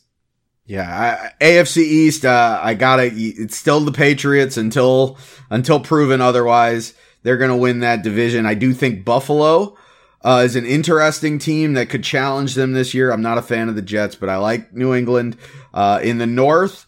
Yeah, 0.69 1.33
I, 1.41 1.43
AFC 1.43 1.77
East. 1.77 2.25
Uh, 2.25 2.59
I 2.61 2.75
gotta. 2.75 3.09
It's 3.11 3.57
still 3.57 3.79
the 3.79 3.91
Patriots 3.91 4.55
until 4.55 5.17
until 5.49 5.79
proven 5.79 6.21
otherwise. 6.21 6.93
They're 7.23 7.37
gonna 7.37 7.57
win 7.57 7.79
that 7.79 8.03
division. 8.03 8.45
I 8.45 8.53
do 8.53 8.71
think 8.75 9.03
Buffalo 9.03 9.75
uh, 10.23 10.43
is 10.45 10.55
an 10.55 10.67
interesting 10.67 11.39
team 11.39 11.73
that 11.73 11.89
could 11.89 12.03
challenge 12.03 12.53
them 12.53 12.73
this 12.73 12.93
year. 12.93 13.11
I'm 13.11 13.23
not 13.23 13.39
a 13.39 13.41
fan 13.41 13.67
of 13.67 13.75
the 13.75 13.81
Jets, 13.81 14.13
but 14.13 14.29
I 14.29 14.37
like 14.37 14.71
New 14.71 14.93
England. 14.93 15.37
Uh, 15.73 16.01
in 16.03 16.19
the 16.19 16.27
North, 16.27 16.85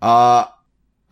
uh, 0.00 0.46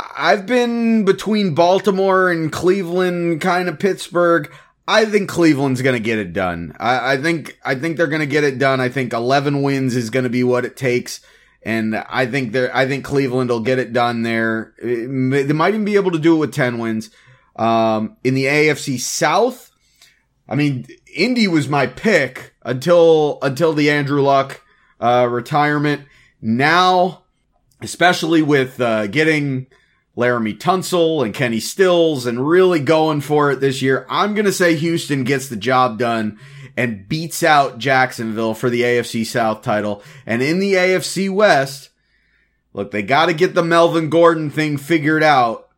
I've 0.01 0.47
been 0.47 1.05
between 1.05 1.55
Baltimore 1.55 2.31
and 2.31 2.51
Cleveland, 2.51 3.43
kind 3.43 3.69
of 3.69 3.79
Pittsburgh. 3.79 4.51
I 4.87 5.05
think 5.05 5.29
Cleveland's 5.29 5.83
going 5.83 5.97
to 5.97 6.03
get 6.03 6.19
it 6.19 6.33
done. 6.33 6.75
I, 6.81 7.13
I, 7.13 7.17
think 7.19 7.59
I 7.63 7.75
think 7.75 7.99
they're 7.99 8.07
going 8.07 8.21
to 8.21 8.27
get 8.27 8.45
it 8.45 8.59
done. 8.59 8.81
I 8.81 8.89
think 8.89 9.13
11 9.13 9.61
wins 9.61 9.95
is 9.95 10.09
going 10.09 10.23
to 10.23 10.31
be 10.31 10.43
what 10.43 10.65
it 10.65 10.75
takes 10.75 11.21
and 11.63 11.97
I 11.97 12.27
think 12.27 12.53
they 12.53 12.71
I 12.71 12.87
think 12.87 13.05
Cleveland 13.05 13.51
will 13.51 13.61
get 13.61 13.79
it 13.79 13.93
done 13.93 14.23
there. 14.23 14.75
They 14.83 15.53
might 15.53 15.75
even 15.75 15.85
be 15.85 15.97
able 15.97 16.13
to 16.13 16.19
do 16.19 16.37
it 16.37 16.39
with 16.39 16.55
10 16.55 16.79
wins. 16.79 17.11
Um, 17.57 18.17
in 18.23 18.35
the 18.35 18.45
AFC 18.45 19.01
South, 19.01 19.73
I 20.49 20.55
mean, 20.55 20.87
Indy 21.15 21.49
was 21.49 21.69
my 21.69 21.87
pick 21.87 22.55
until, 22.63 23.39
until 23.43 23.73
the 23.73 23.91
Andrew 23.91 24.23
Luck, 24.23 24.63
uh, 25.01 25.29
retirement. 25.29 26.03
Now, 26.41 27.25
especially 27.83 28.43
with, 28.43 28.81
uh, 28.81 29.09
getting 29.09 29.67
Laremy 30.17 30.57
Tunsil 30.59 31.25
and 31.25 31.35
Kenny 31.35 31.61
Stills 31.61 32.27
and 32.27 32.49
really 32.49 32.81
going 32.81 33.21
for 33.21 33.51
it 33.51 33.61
this 33.61 33.83
year, 33.83 34.07
I'm 34.09 34.35
going 34.35 34.47
to 34.47 34.53
say 34.53 34.77
Houston 34.77 35.25
gets 35.25 35.49
the 35.49 35.57
job 35.57 35.99
done 35.99 36.39
and 36.79 37.09
beats 37.09 37.43
out 37.43 37.79
Jacksonville 37.79 38.55
for 38.55 38.71
the 38.71 38.83
AFC 38.83 39.27
South 39.27 39.63
title. 39.63 40.01
And 40.25 40.41
in 40.41 40.61
the 40.61 40.75
AFC 40.75 41.29
West, 41.29 41.91
look, 42.73 42.93
they 42.93 43.03
got 43.03 43.27
to 43.27 43.35
get 43.35 43.57
the 43.57 43.65
Melvin 43.65 44.09
Gordon 44.09 44.49
thing 44.49 44.77
figured 44.77 45.25
out, 45.25 45.71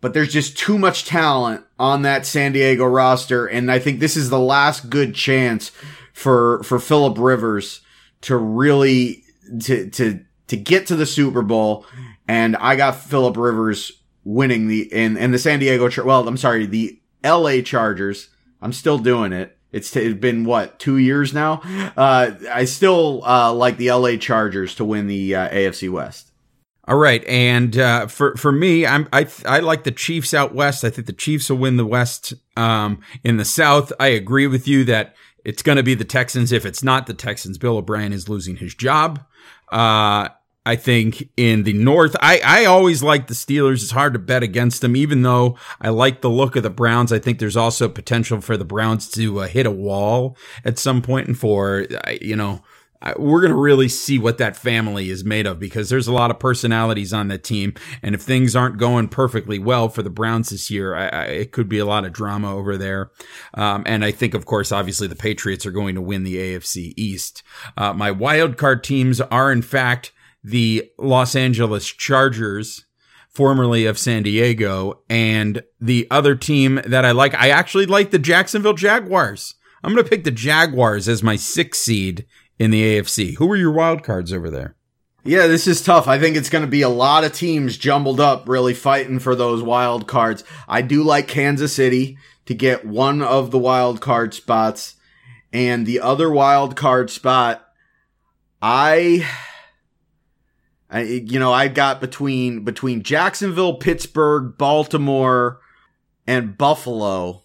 but 0.00 0.14
there's 0.14 0.32
just 0.32 0.56
too 0.56 0.78
much 0.78 1.04
talent 1.04 1.62
on 1.78 2.00
that 2.02 2.24
San 2.24 2.52
Diego 2.52 2.86
roster. 2.86 3.44
And 3.44 3.70
I 3.70 3.78
think 3.78 4.00
this 4.00 4.16
is 4.16 4.30
the 4.30 4.40
last 4.40 4.88
good 4.88 5.14
chance 5.14 5.72
for, 6.14 6.62
for 6.62 6.78
Philip 6.78 7.18
Rivers 7.18 7.82
to 8.22 8.34
really, 8.38 9.24
to, 9.64 9.90
to, 9.90 10.24
to 10.46 10.56
get 10.56 10.86
to 10.86 10.96
the 10.96 11.04
Super 11.04 11.42
Bowl. 11.42 11.84
And 12.26 12.56
I 12.56 12.76
got 12.76 12.96
Philip 12.96 13.36
Rivers 13.36 13.92
winning 14.24 14.68
the, 14.68 14.90
in, 14.90 15.18
and 15.18 15.34
the 15.34 15.38
San 15.38 15.58
Diego, 15.58 15.90
well, 16.02 16.26
I'm 16.26 16.38
sorry, 16.38 16.64
the 16.64 16.98
LA 17.22 17.60
Chargers. 17.60 18.30
I'm 18.62 18.72
still 18.72 18.96
doing 18.96 19.34
it 19.34 19.55
it's, 19.72 19.90
t- 19.90 20.00
it's 20.00 20.18
been 20.18 20.44
what 20.44 20.78
two 20.78 20.96
years 20.96 21.34
now. 21.34 21.60
Uh, 21.96 22.32
I 22.50 22.64
still 22.64 23.24
uh, 23.24 23.52
like 23.52 23.76
the 23.76 23.90
LA 23.92 24.16
Chargers 24.16 24.74
to 24.76 24.84
win 24.84 25.06
the 25.06 25.34
uh, 25.34 25.48
AFC 25.48 25.90
West. 25.90 26.32
All 26.88 26.96
right, 26.96 27.24
and 27.26 27.76
uh, 27.76 28.06
for 28.06 28.36
for 28.36 28.52
me, 28.52 28.86
I'm 28.86 29.08
I 29.12 29.26
I 29.44 29.58
like 29.58 29.82
the 29.82 29.90
Chiefs 29.90 30.32
out 30.32 30.54
west. 30.54 30.84
I 30.84 30.90
think 30.90 31.08
the 31.08 31.12
Chiefs 31.12 31.50
will 31.50 31.56
win 31.58 31.76
the 31.76 31.86
West. 31.86 32.32
Um, 32.56 33.00
in 33.24 33.38
the 33.38 33.44
South, 33.44 33.92
I 33.98 34.08
agree 34.08 34.46
with 34.46 34.68
you 34.68 34.84
that 34.84 35.16
it's 35.44 35.62
going 35.62 35.76
to 35.76 35.82
be 35.82 35.94
the 35.94 36.04
Texans. 36.04 36.52
If 36.52 36.64
it's 36.64 36.84
not 36.84 37.08
the 37.08 37.14
Texans, 37.14 37.58
Bill 37.58 37.78
O'Brien 37.78 38.12
is 38.12 38.28
losing 38.28 38.56
his 38.56 38.72
job. 38.72 39.24
Uh, 39.72 40.28
I 40.66 40.74
think 40.74 41.28
in 41.36 41.62
the 41.62 41.72
North, 41.72 42.16
I, 42.20 42.40
I 42.44 42.64
always 42.64 43.00
like 43.00 43.28
the 43.28 43.34
Steelers. 43.34 43.82
It's 43.82 43.92
hard 43.92 44.14
to 44.14 44.18
bet 44.18 44.42
against 44.42 44.80
them, 44.80 44.96
even 44.96 45.22
though 45.22 45.56
I 45.80 45.90
like 45.90 46.22
the 46.22 46.28
look 46.28 46.56
of 46.56 46.64
the 46.64 46.70
Browns. 46.70 47.12
I 47.12 47.20
think 47.20 47.38
there's 47.38 47.56
also 47.56 47.88
potential 47.88 48.40
for 48.40 48.56
the 48.56 48.64
Browns 48.64 49.08
to 49.12 49.42
uh, 49.42 49.46
hit 49.46 49.64
a 49.64 49.70
wall 49.70 50.36
at 50.64 50.76
some 50.76 51.02
point 51.02 51.28
and 51.28 51.38
for, 51.38 51.86
you 52.20 52.34
know, 52.34 52.62
we're 53.16 53.40
going 53.40 53.52
to 53.52 53.56
really 53.56 53.88
see 53.88 54.18
what 54.18 54.38
that 54.38 54.56
family 54.56 55.10
is 55.10 55.24
made 55.24 55.46
of 55.46 55.60
because 55.60 55.88
there's 55.88 56.08
a 56.08 56.12
lot 56.12 56.30
of 56.30 56.40
personalities 56.40 57.12
on 57.12 57.28
that 57.28 57.44
team. 57.44 57.74
And 58.02 58.14
if 58.14 58.22
things 58.22 58.56
aren't 58.56 58.78
going 58.78 59.08
perfectly 59.08 59.58
well 59.58 59.88
for 59.88 60.02
the 60.02 60.10
Browns 60.10 60.50
this 60.50 60.70
year, 60.70 60.94
I, 60.94 61.06
I, 61.06 61.24
it 61.26 61.52
could 61.52 61.68
be 61.68 61.78
a 61.78 61.86
lot 61.86 62.04
of 62.04 62.12
drama 62.12 62.54
over 62.54 62.76
there. 62.76 63.10
Um, 63.54 63.84
and 63.86 64.04
I 64.04 64.10
think, 64.10 64.34
of 64.34 64.46
course, 64.46 64.72
obviously 64.72 65.06
the 65.06 65.14
Patriots 65.14 65.66
are 65.66 65.70
going 65.70 65.94
to 65.94 66.02
win 66.02 66.24
the 66.24 66.36
AFC 66.36 66.94
East. 66.96 67.42
Uh, 67.76 67.92
my 67.92 68.10
wild 68.10 68.56
card 68.56 68.82
teams 68.82 69.20
are, 69.20 69.52
in 69.52 69.62
fact, 69.62 70.12
the 70.46 70.88
Los 70.96 71.34
Angeles 71.34 71.86
Chargers, 71.86 72.86
formerly 73.28 73.84
of 73.84 73.98
San 73.98 74.22
Diego, 74.22 75.02
and 75.10 75.64
the 75.80 76.06
other 76.08 76.36
team 76.36 76.80
that 76.86 77.04
I 77.04 77.10
like, 77.10 77.34
I 77.34 77.50
actually 77.50 77.86
like 77.86 78.12
the 78.12 78.18
Jacksonville 78.20 78.74
Jaguars. 78.74 79.56
I'm 79.82 79.92
going 79.92 80.04
to 80.04 80.08
pick 80.08 80.22
the 80.22 80.30
Jaguars 80.30 81.08
as 81.08 81.20
my 81.20 81.34
sixth 81.34 81.82
seed 81.82 82.26
in 82.60 82.70
the 82.70 82.80
AFC. 82.82 83.36
Who 83.38 83.50
are 83.50 83.56
your 83.56 83.72
wild 83.72 84.04
cards 84.04 84.32
over 84.32 84.48
there? 84.48 84.76
Yeah, 85.24 85.48
this 85.48 85.66
is 85.66 85.82
tough. 85.82 86.06
I 86.06 86.20
think 86.20 86.36
it's 86.36 86.48
going 86.48 86.64
to 86.64 86.70
be 86.70 86.82
a 86.82 86.88
lot 86.88 87.24
of 87.24 87.32
teams 87.32 87.76
jumbled 87.76 88.20
up, 88.20 88.48
really 88.48 88.72
fighting 88.72 89.18
for 89.18 89.34
those 89.34 89.64
wild 89.64 90.06
cards. 90.06 90.44
I 90.68 90.82
do 90.82 91.02
like 91.02 91.26
Kansas 91.26 91.74
City 91.74 92.18
to 92.44 92.54
get 92.54 92.84
one 92.84 93.20
of 93.20 93.50
the 93.50 93.58
wild 93.58 94.00
card 94.00 94.32
spots, 94.32 94.94
and 95.52 95.86
the 95.86 95.98
other 95.98 96.30
wild 96.30 96.76
card 96.76 97.10
spot, 97.10 97.66
I, 98.62 99.26
I 100.90 101.02
you 101.02 101.38
know, 101.38 101.52
I 101.52 101.68
got 101.68 102.00
between 102.00 102.64
between 102.64 103.02
Jacksonville, 103.02 103.74
Pittsburgh, 103.74 104.56
Baltimore, 104.56 105.60
and 106.26 106.56
Buffalo. 106.56 107.42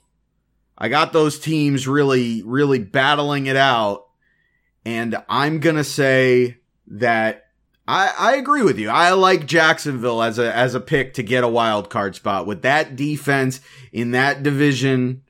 I 0.77 0.89
got 0.89 1.13
those 1.13 1.39
teams 1.39 1.87
really, 1.87 2.41
really 2.43 2.79
battling 2.79 3.47
it 3.47 3.55
out, 3.55 4.05
and 4.85 5.15
I'm 5.29 5.59
gonna 5.59 5.83
say 5.83 6.57
that 6.87 7.45
I, 7.87 8.13
I 8.17 8.35
agree 8.35 8.63
with 8.63 8.77
you. 8.77 8.89
I 8.89 9.11
like 9.11 9.47
Jacksonville 9.47 10.21
as 10.21 10.37
a 10.39 10.55
as 10.55 10.75
a 10.75 10.79
pick 10.79 11.15
to 11.15 11.23
get 11.23 11.43
a 11.43 11.49
wild 11.49 11.89
card 11.89 12.15
spot 12.15 12.45
with 12.45 12.61
that 12.61 12.95
defense 12.95 13.59
in 13.91 14.11
that 14.11 14.43
division. 14.43 15.23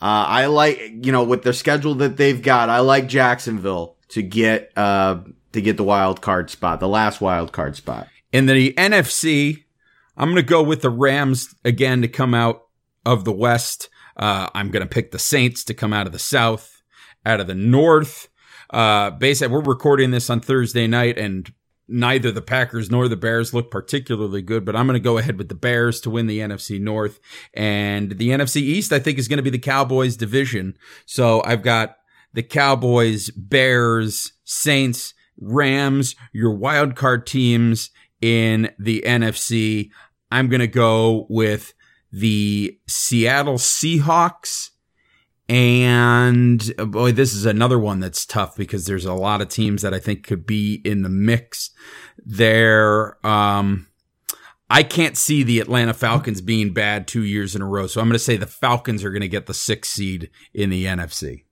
Uh, 0.00 0.24
I 0.28 0.46
like 0.46 0.78
you 1.04 1.10
know 1.10 1.24
with 1.24 1.42
the 1.42 1.52
schedule 1.52 1.94
that 1.96 2.16
they've 2.16 2.40
got. 2.40 2.68
I 2.68 2.80
like 2.80 3.08
Jacksonville 3.08 3.96
to 4.08 4.22
get 4.22 4.70
uh 4.76 5.20
to 5.56 5.62
get 5.62 5.76
the 5.76 5.84
wild 5.84 6.20
card 6.20 6.48
spot, 6.50 6.80
the 6.80 6.88
last 6.88 7.20
wild 7.20 7.52
card 7.52 7.76
spot. 7.76 8.08
In 8.32 8.46
the 8.46 8.72
NFC, 8.74 9.64
I'm 10.16 10.28
going 10.28 10.36
to 10.36 10.42
go 10.42 10.62
with 10.62 10.82
the 10.82 10.90
Rams 10.90 11.54
again 11.64 12.00
to 12.02 12.08
come 12.08 12.32
out 12.32 12.62
of 13.04 13.24
the 13.24 13.32
West. 13.32 13.88
Uh, 14.16 14.48
I'm 14.54 14.70
going 14.70 14.82
to 14.82 14.88
pick 14.88 15.10
the 15.10 15.18
Saints 15.18 15.64
to 15.64 15.74
come 15.74 15.92
out 15.92 16.06
of 16.06 16.12
the 16.12 16.18
South. 16.18 16.72
Out 17.24 17.40
of 17.40 17.48
the 17.48 17.56
North, 17.56 18.28
uh, 18.70 19.10
basically, 19.10 19.54
we're 19.54 19.62
recording 19.62 20.10
this 20.10 20.28
on 20.30 20.40
Thursday 20.40 20.86
night, 20.86 21.18
and 21.18 21.52
neither 21.88 22.32
the 22.32 22.42
Packers 22.42 22.90
nor 22.90 23.08
the 23.08 23.16
Bears 23.16 23.54
look 23.54 23.70
particularly 23.70 24.42
good, 24.42 24.64
but 24.64 24.74
I'm 24.74 24.86
going 24.86 24.94
to 24.94 25.00
go 25.00 25.18
ahead 25.18 25.38
with 25.38 25.48
the 25.48 25.54
Bears 25.54 26.00
to 26.02 26.10
win 26.10 26.26
the 26.26 26.40
NFC 26.40 26.80
North. 26.80 27.20
And 27.54 28.18
the 28.18 28.30
NFC 28.30 28.56
East, 28.56 28.92
I 28.92 28.98
think, 28.98 29.18
is 29.18 29.28
going 29.28 29.36
to 29.36 29.42
be 29.42 29.50
the 29.50 29.58
Cowboys 29.58 30.16
division. 30.16 30.76
So 31.04 31.42
I've 31.44 31.62
got 31.62 31.96
the 32.32 32.42
Cowboys, 32.42 33.30
Bears, 33.30 34.32
Saints, 34.44 35.14
Rams, 35.40 36.16
your 36.32 36.52
wild 36.52 36.96
card 36.96 37.26
teams 37.26 37.90
in 38.20 38.70
the 38.78 39.02
NFC. 39.06 39.90
I'm 40.30 40.48
going 40.48 40.60
to 40.60 40.66
go 40.66 41.26
with 41.28 41.72
the 42.10 42.78
Seattle 42.86 43.54
Seahawks 43.54 44.70
and 45.48 46.72
uh, 46.78 46.84
boy, 46.86 47.12
this 47.12 47.34
is 47.34 47.46
another 47.46 47.78
one 47.78 48.00
that's 48.00 48.26
tough 48.26 48.56
because 48.56 48.86
there's 48.86 49.04
a 49.04 49.14
lot 49.14 49.40
of 49.40 49.48
teams 49.48 49.82
that 49.82 49.94
I 49.94 49.98
think 49.98 50.26
could 50.26 50.44
be 50.44 50.80
in 50.84 51.02
the 51.02 51.08
mix 51.08 51.70
there. 52.18 53.24
Um, 53.24 53.86
I 54.68 54.82
can't 54.82 55.16
see 55.16 55.44
the 55.44 55.60
Atlanta 55.60 55.94
Falcons 55.94 56.40
being 56.40 56.72
bad 56.72 57.06
two 57.06 57.22
years 57.22 57.54
in 57.54 57.62
a 57.62 57.66
row. 57.66 57.86
So 57.86 58.00
I'm 58.00 58.08
going 58.08 58.14
to 58.14 58.18
say 58.18 58.36
the 58.36 58.46
Falcons 58.46 59.04
are 59.04 59.10
going 59.10 59.22
to 59.22 59.28
get 59.28 59.46
the 59.46 59.54
sixth 59.54 59.92
seed 59.92 60.30
in 60.52 60.70
the 60.70 60.86
NFC. 60.86 61.44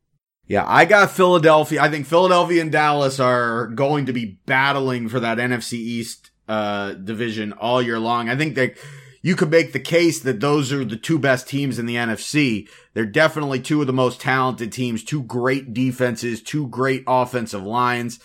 Yeah, 0.46 0.64
I 0.66 0.85
got 0.85 1.11
Philadelphia. 1.11 1.80
I 1.80 1.90
think 1.90 2.07
Philadelphia 2.07 2.61
and 2.61 2.70
Dallas 2.70 3.18
are 3.18 3.68
going 3.68 4.07
to 4.07 4.12
be 4.12 4.38
battling 4.46 5.09
for 5.09 5.20
that 5.20 5.38
NFC 5.38 5.74
East 5.74 6.30
uh, 6.48 6.92
division 6.92 7.52
all 7.54 7.80
year 7.80 7.98
long. 7.98 8.28
I 8.28 8.37
think 8.37 8.54
that 8.57 8.76
you 9.22 9.37
could 9.37 9.50
make 9.50 9.72
the 9.72 9.80
case 9.80 10.20
that 10.20 10.40
those 10.40 10.70
are 10.70 10.85
the 10.85 10.98
two 10.98 11.18
best 11.18 11.48
teams 11.48 11.78
in 11.78 11.87
the 11.87 11.94
NFC. 11.94 12.68
They're 12.92 13.07
definitely 13.07 13.59
two 13.59 13.80
of 13.80 13.87
the 13.87 13.92
most 13.94 14.20
talented 14.20 14.70
teams, 14.70 15.02
two 15.02 15.22
great 15.22 15.72
defenses, 15.72 16.42
two 16.42 16.68
great 16.68 17.04
offensive 17.07 17.62
lines. 17.62 18.20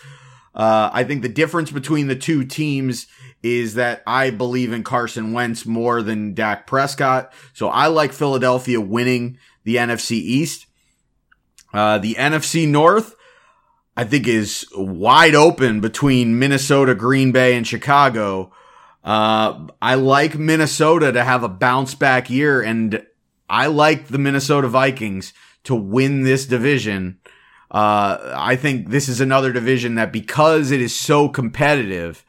Uh, 0.53 0.89
I 0.91 1.05
think 1.05 1.21
the 1.21 1.29
difference 1.29 1.71
between 1.71 2.08
the 2.08 2.17
two 2.17 2.43
teams 2.43 3.08
is 3.41 3.75
that 3.75 4.03
I 4.05 4.32
believe 4.32 4.73
in 4.73 4.84
Carson 4.84 5.32
Wentz 5.32 5.65
more 5.65 6.01
than 6.01 6.34
Dak 6.34 6.67
Prescott. 6.67 7.32
So 7.53 7.69
I 7.69 7.88
like 7.88 8.12
Philadelphia 8.12 8.82
winning 8.82 9.38
the 9.63 9.77
NFC 9.77 10.12
East. 10.12 10.65
Uh, 11.73 11.97
the 11.97 12.15
NFC 12.15 12.67
North, 12.67 13.15
I 13.95 14.03
think 14.03 14.27
is 14.27 14.65
wide 14.75 15.36
open 15.36 15.82
between 15.82 16.39
Minnesota, 16.39 16.95
Green 16.95 17.32
Bay, 17.32 17.55
and 17.55 17.67
Chicago. 17.67 18.51
Uh, 19.03 19.67
I 19.82 19.95
like 19.95 20.38
Minnesota 20.38 21.12
to 21.12 21.23
have 21.23 21.43
a 21.43 21.49
bounce 21.49 21.95
back 21.95 22.29
year, 22.29 22.62
and 22.62 23.05
I 23.49 23.67
like 23.67 24.08
the 24.08 24.17
Minnesota 24.17 24.67
Vikings 24.67 25.34
to 25.63 25.75
win 25.75 26.23
this 26.23 26.45
division. 26.45 27.19
Uh, 27.71 28.34
I 28.36 28.55
think 28.55 28.89
this 28.89 29.08
is 29.08 29.21
another 29.21 29.51
division 29.51 29.95
that 29.95 30.12
because 30.12 30.71
it 30.71 30.82
is 30.82 30.95
so 30.95 31.29
competitive, 31.29 32.25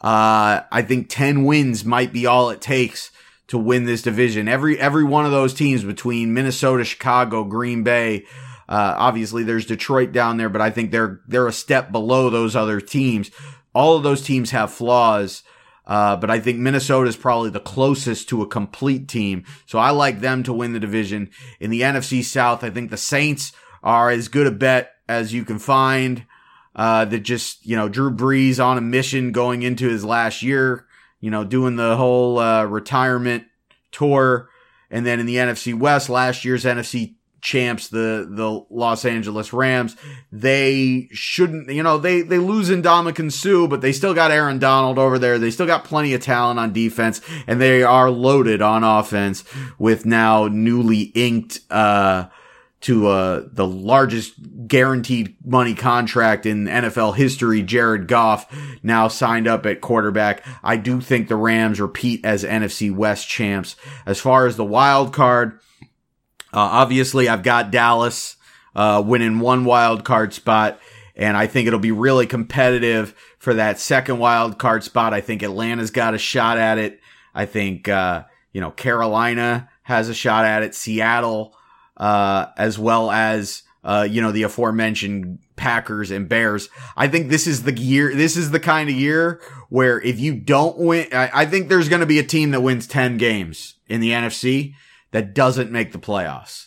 uh, 0.00 0.62
I 0.70 0.82
think 0.82 1.08
10 1.08 1.44
wins 1.44 1.84
might 1.84 2.12
be 2.12 2.26
all 2.26 2.50
it 2.50 2.60
takes 2.60 3.10
to 3.48 3.58
win 3.58 3.84
this 3.84 4.02
division. 4.02 4.48
Every, 4.48 4.78
every 4.78 5.04
one 5.04 5.26
of 5.26 5.32
those 5.32 5.54
teams 5.54 5.84
between 5.84 6.34
Minnesota, 6.34 6.84
Chicago, 6.84 7.44
Green 7.44 7.82
Bay, 7.82 8.24
uh, 8.68 8.94
obviously 8.96 9.42
there's 9.42 9.66
Detroit 9.66 10.12
down 10.12 10.36
there, 10.36 10.48
but 10.48 10.60
I 10.60 10.70
think 10.70 10.90
they're, 10.90 11.20
they're 11.26 11.46
a 11.46 11.52
step 11.52 11.92
below 11.92 12.30
those 12.30 12.56
other 12.56 12.80
teams. 12.80 13.30
All 13.74 13.96
of 13.96 14.02
those 14.02 14.22
teams 14.22 14.50
have 14.52 14.72
flaws. 14.72 15.42
Uh, 15.86 16.16
but 16.16 16.30
I 16.30 16.40
think 16.40 16.58
Minnesota 16.58 17.08
is 17.08 17.16
probably 17.16 17.50
the 17.50 17.60
closest 17.60 18.28
to 18.30 18.42
a 18.42 18.46
complete 18.46 19.06
team. 19.06 19.44
So 19.66 19.78
I 19.78 19.90
like 19.90 20.20
them 20.20 20.42
to 20.44 20.52
win 20.52 20.72
the 20.72 20.80
division. 20.80 21.30
In 21.60 21.70
the 21.70 21.82
NFC 21.82 22.24
South, 22.24 22.64
I 22.64 22.70
think 22.70 22.90
the 22.90 22.96
Saints 22.96 23.52
are 23.82 24.10
as 24.10 24.28
good 24.28 24.46
a 24.46 24.50
bet 24.50 24.92
as 25.08 25.34
you 25.34 25.44
can 25.44 25.58
find. 25.58 26.24
Uh, 26.76 27.04
that 27.04 27.20
just, 27.20 27.64
you 27.64 27.76
know, 27.76 27.88
Drew 27.88 28.10
Brees 28.10 28.64
on 28.64 28.78
a 28.78 28.80
mission 28.80 29.30
going 29.30 29.62
into 29.62 29.88
his 29.88 30.04
last 30.04 30.42
year, 30.42 30.86
you 31.20 31.30
know, 31.30 31.44
doing 31.44 31.76
the 31.76 31.96
whole, 31.96 32.38
uh, 32.40 32.64
retirement 32.64 33.44
tour. 33.92 34.48
And 34.90 35.06
then 35.06 35.20
in 35.20 35.26
the 35.26 35.36
NFC 35.36 35.72
West, 35.72 36.08
last 36.08 36.44
year's 36.44 36.64
NFC 36.64 37.14
champs, 37.44 37.88
the 37.88 38.26
the 38.28 38.64
Los 38.70 39.04
Angeles 39.04 39.52
Rams. 39.52 39.96
They 40.32 41.08
shouldn't, 41.12 41.70
you 41.70 41.82
know, 41.82 41.98
they 41.98 42.22
they 42.22 42.38
lose 42.38 42.70
in 42.70 42.82
Ndamukong 42.82 43.30
Suh, 43.30 43.68
but 43.68 43.82
they 43.82 43.92
still 43.92 44.14
got 44.14 44.32
Aaron 44.32 44.58
Donald 44.58 44.98
over 44.98 45.18
there. 45.18 45.38
They 45.38 45.52
still 45.52 45.66
got 45.66 45.84
plenty 45.84 46.14
of 46.14 46.22
talent 46.22 46.58
on 46.58 46.72
defense, 46.72 47.20
and 47.46 47.60
they 47.60 47.84
are 47.84 48.10
loaded 48.10 48.62
on 48.62 48.82
offense 48.82 49.44
with 49.78 50.04
now 50.04 50.48
newly 50.48 51.02
inked 51.14 51.60
uh 51.70 52.26
to 52.84 53.06
uh, 53.06 53.42
the 53.50 53.66
largest 53.66 54.34
guaranteed 54.66 55.34
money 55.42 55.74
contract 55.74 56.44
in 56.44 56.66
NFL 56.66 57.16
history, 57.16 57.62
Jared 57.62 58.08
Goff, 58.08 58.46
now 58.82 59.08
signed 59.08 59.48
up 59.48 59.64
at 59.64 59.80
quarterback. 59.80 60.44
I 60.62 60.76
do 60.76 61.00
think 61.00 61.28
the 61.28 61.36
Rams 61.36 61.80
repeat 61.80 62.22
as 62.26 62.44
NFC 62.44 62.94
West 62.94 63.26
champs. 63.26 63.74
As 64.04 64.20
far 64.20 64.46
as 64.46 64.56
the 64.56 64.66
wild 64.66 65.14
card, 65.14 65.60
obviously, 66.60 67.28
I've 67.28 67.42
got 67.42 67.70
Dallas 67.70 68.36
uh, 68.74 69.02
winning 69.04 69.40
one 69.40 69.64
wild 69.64 70.04
card 70.04 70.32
spot, 70.32 70.80
and 71.16 71.36
I 71.36 71.46
think 71.46 71.66
it'll 71.66 71.78
be 71.78 71.92
really 71.92 72.26
competitive 72.26 73.14
for 73.38 73.54
that 73.54 73.78
second 73.78 74.18
wild 74.18 74.58
card 74.58 74.82
spot. 74.82 75.14
I 75.14 75.20
think 75.20 75.42
Atlanta's 75.42 75.90
got 75.90 76.14
a 76.14 76.18
shot 76.18 76.58
at 76.58 76.78
it. 76.78 77.00
I 77.34 77.46
think 77.46 77.88
uh, 77.88 78.24
you 78.52 78.60
know 78.60 78.70
Carolina 78.70 79.68
has 79.82 80.08
a 80.08 80.14
shot 80.14 80.44
at 80.44 80.62
it. 80.62 80.74
Seattle, 80.74 81.54
uh, 81.96 82.46
as 82.56 82.78
well 82.78 83.10
as 83.10 83.62
uh, 83.82 84.06
you 84.08 84.20
know 84.20 84.32
the 84.32 84.44
aforementioned 84.44 85.38
Packers 85.56 86.10
and 86.10 86.28
Bears. 86.28 86.68
I 86.96 87.08
think 87.08 87.28
this 87.28 87.46
is 87.46 87.62
the 87.62 87.76
year. 87.76 88.14
This 88.14 88.36
is 88.36 88.50
the 88.50 88.60
kind 88.60 88.88
of 88.88 88.96
year 88.96 89.40
where 89.68 90.00
if 90.00 90.18
you 90.18 90.34
don't 90.34 90.78
win, 90.78 91.08
I, 91.12 91.30
I 91.32 91.46
think 91.46 91.68
there's 91.68 91.88
going 91.88 92.00
to 92.00 92.06
be 92.06 92.18
a 92.18 92.24
team 92.24 92.50
that 92.52 92.60
wins 92.60 92.86
ten 92.86 93.18
games 93.18 93.74
in 93.88 94.00
the 94.00 94.10
NFC 94.10 94.74
that 95.14 95.32
doesn't 95.32 95.70
make 95.70 95.92
the 95.92 95.98
playoffs. 96.00 96.66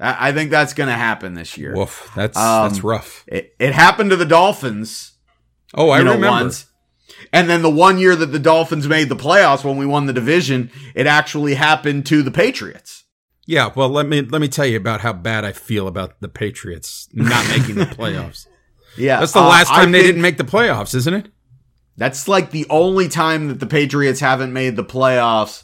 I 0.00 0.32
think 0.32 0.50
that's 0.50 0.74
going 0.74 0.88
to 0.88 0.96
happen 0.96 1.34
this 1.34 1.56
year. 1.56 1.74
Woof, 1.76 2.10
that's 2.14 2.36
um, 2.36 2.68
that's 2.68 2.82
rough. 2.82 3.24
It, 3.28 3.54
it, 3.60 3.72
happened 3.72 4.10
to 4.10 4.16
the 4.16 4.24
Dolphins. 4.24 5.12
Oh, 5.74 5.90
I 5.90 5.98
know, 5.98 6.14
remember. 6.14 6.28
Once. 6.28 6.66
And 7.32 7.48
then 7.48 7.62
the 7.62 7.70
one 7.70 7.98
year 7.98 8.16
that 8.16 8.26
the 8.26 8.38
Dolphins 8.40 8.88
made 8.88 9.08
the 9.08 9.16
playoffs 9.16 9.64
when 9.64 9.76
we 9.76 9.86
won 9.86 10.06
the 10.06 10.12
division, 10.12 10.72
it 10.96 11.06
actually 11.06 11.54
happened 11.54 12.04
to 12.06 12.22
the 12.22 12.32
Patriots. 12.32 13.04
Yeah, 13.46 13.70
well, 13.74 13.88
let 13.88 14.06
me 14.06 14.22
let 14.22 14.40
me 14.40 14.48
tell 14.48 14.66
you 14.66 14.76
about 14.76 15.00
how 15.00 15.12
bad 15.12 15.44
I 15.44 15.52
feel 15.52 15.86
about 15.86 16.20
the 16.20 16.28
Patriots 16.28 17.08
not 17.12 17.48
making 17.48 17.76
the 17.76 17.86
playoffs. 17.86 18.46
yeah, 18.96 19.20
that's 19.20 19.32
the 19.32 19.40
uh, 19.40 19.48
last 19.48 19.68
time 19.68 19.90
I 19.90 19.92
they 19.92 20.02
didn't 20.02 20.22
make 20.22 20.36
the 20.36 20.44
playoffs, 20.44 20.96
isn't 20.96 21.14
it? 21.14 21.28
That's 21.96 22.26
like 22.26 22.50
the 22.50 22.66
only 22.70 23.08
time 23.08 23.48
that 23.48 23.60
the 23.60 23.66
Patriots 23.66 24.20
haven't 24.20 24.52
made 24.52 24.76
the 24.76 24.84
playoffs 24.84 25.62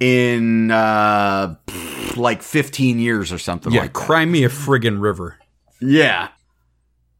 in 0.00 0.70
uh 0.70 1.56
like 2.16 2.42
15 2.42 2.98
years 2.98 3.32
or 3.32 3.38
something 3.38 3.72
yeah, 3.72 3.82
like 3.82 3.92
that. 3.92 4.00
cry 4.00 4.24
me 4.24 4.44
a 4.44 4.48
friggin' 4.48 5.00
river. 5.00 5.38
Yeah. 5.80 6.28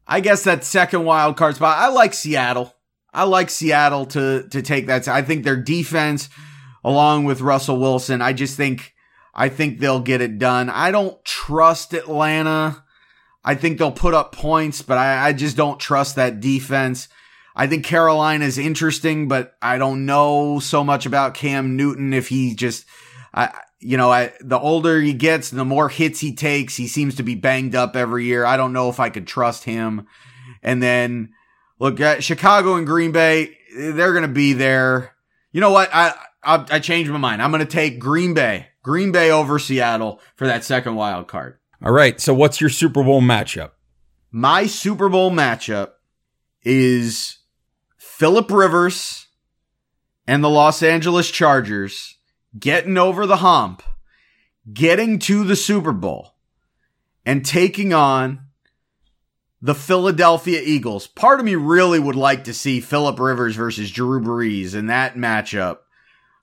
I 0.07 0.19
guess 0.21 0.43
that 0.43 0.63
second 0.63 1.05
wild 1.05 1.37
card 1.37 1.55
spot. 1.55 1.77
I 1.77 1.89
like 1.89 2.13
Seattle. 2.13 2.73
I 3.13 3.23
like 3.23 3.49
Seattle 3.49 4.05
to 4.07 4.47
to 4.49 4.61
take 4.61 4.87
that. 4.87 5.07
I 5.07 5.21
think 5.21 5.43
their 5.43 5.57
defense 5.57 6.29
along 6.83 7.25
with 7.25 7.41
Russell 7.41 7.79
Wilson, 7.79 8.21
I 8.21 8.33
just 8.33 8.57
think 8.57 8.93
I 9.33 9.49
think 9.49 9.79
they'll 9.79 9.99
get 9.99 10.21
it 10.21 10.39
done. 10.39 10.69
I 10.69 10.91
don't 10.91 11.23
trust 11.23 11.93
Atlanta. 11.93 12.83
I 13.43 13.55
think 13.55 13.77
they'll 13.77 13.91
put 13.91 14.13
up 14.13 14.33
points, 14.33 14.81
but 14.81 14.97
I, 14.97 15.27
I 15.27 15.33
just 15.33 15.55
don't 15.55 15.79
trust 15.79 16.15
that 16.15 16.39
defense. 16.39 17.07
I 17.59 17.67
think 17.67 17.83
Carolina 17.83 18.45
is 18.45 18.57
interesting, 18.57 19.27
but 19.27 19.57
I 19.61 19.77
don't 19.77 20.05
know 20.05 20.61
so 20.61 20.81
much 20.81 21.05
about 21.05 21.33
Cam 21.33 21.75
Newton 21.75 22.13
if 22.13 22.29
he 22.29 22.55
just, 22.55 22.85
I, 23.33 23.51
you 23.81 23.97
know, 23.97 24.09
I, 24.09 24.31
the 24.39 24.57
older 24.57 25.01
he 25.01 25.11
gets, 25.11 25.49
the 25.49 25.65
more 25.65 25.89
hits 25.89 26.21
he 26.21 26.33
takes. 26.33 26.77
He 26.77 26.87
seems 26.87 27.15
to 27.15 27.23
be 27.23 27.35
banged 27.35 27.75
up 27.75 27.97
every 27.97 28.23
year. 28.23 28.45
I 28.45 28.55
don't 28.55 28.71
know 28.71 28.87
if 28.87 29.01
I 29.01 29.09
could 29.09 29.27
trust 29.27 29.65
him. 29.65 30.07
And 30.63 30.81
then 30.81 31.33
look 31.79 31.99
at 31.99 32.23
Chicago 32.23 32.75
and 32.75 32.87
Green 32.87 33.11
Bay. 33.11 33.57
They're 33.75 34.13
going 34.13 34.21
to 34.21 34.29
be 34.29 34.53
there. 34.53 35.13
You 35.51 35.59
know 35.59 35.71
what? 35.71 35.89
I, 35.91 36.13
I, 36.41 36.65
I 36.71 36.79
changed 36.79 37.11
my 37.11 37.17
mind. 37.17 37.41
I'm 37.41 37.51
going 37.51 37.59
to 37.59 37.69
take 37.69 37.99
Green 37.99 38.33
Bay, 38.33 38.67
Green 38.83 39.11
Bay 39.11 39.31
over 39.31 39.59
Seattle 39.59 40.21
for 40.37 40.47
that 40.47 40.63
second 40.63 40.95
wild 40.95 41.27
card. 41.27 41.59
All 41.83 41.91
right. 41.91 42.21
So 42.21 42.33
what's 42.33 42.61
your 42.61 42.69
Super 42.69 43.03
Bowl 43.03 43.21
matchup? 43.21 43.71
My 44.31 44.65
Super 44.65 45.09
Bowl 45.09 45.29
matchup 45.29 45.89
is 46.63 47.35
Philip 48.19 48.51
Rivers 48.51 49.27
and 50.27 50.43
the 50.43 50.49
Los 50.49 50.83
Angeles 50.83 51.31
Chargers 51.31 52.17
getting 52.59 52.97
over 52.97 53.25
the 53.25 53.37
hump, 53.37 53.81
getting 54.73 55.19
to 55.19 55.45
the 55.45 55.55
Super 55.55 55.93
Bowl, 55.93 56.33
and 57.25 57.45
taking 57.45 57.93
on 57.93 58.41
the 59.61 59.73
Philadelphia 59.73 60.61
Eagles. 60.61 61.07
Part 61.07 61.39
of 61.39 61.45
me 61.45 61.55
really 61.55 61.97
would 61.97 62.17
like 62.17 62.43
to 62.43 62.53
see 62.53 62.81
Philip 62.81 63.17
Rivers 63.21 63.55
versus 63.55 63.89
Drew 63.89 64.19
Brees 64.19 64.75
in 64.75 64.87
that 64.87 65.15
matchup 65.15 65.77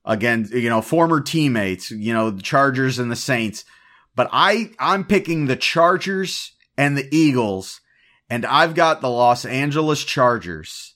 against, 0.02 0.54
you 0.54 0.70
know, 0.70 0.80
former 0.80 1.20
teammates, 1.20 1.90
you 1.90 2.14
know, 2.14 2.30
the 2.30 2.42
Chargers 2.42 2.98
and 2.98 3.12
the 3.12 3.16
Saints. 3.16 3.66
But 4.14 4.30
I, 4.32 4.70
I'm 4.78 5.04
picking 5.04 5.44
the 5.44 5.56
Chargers 5.56 6.52
and 6.78 6.96
the 6.96 7.14
Eagles, 7.14 7.82
and 8.30 8.46
I've 8.46 8.74
got 8.74 9.02
the 9.02 9.10
Los 9.10 9.44
Angeles 9.44 10.04
Chargers 10.04 10.94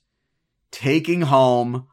taking 0.70 1.22
home 1.22 1.86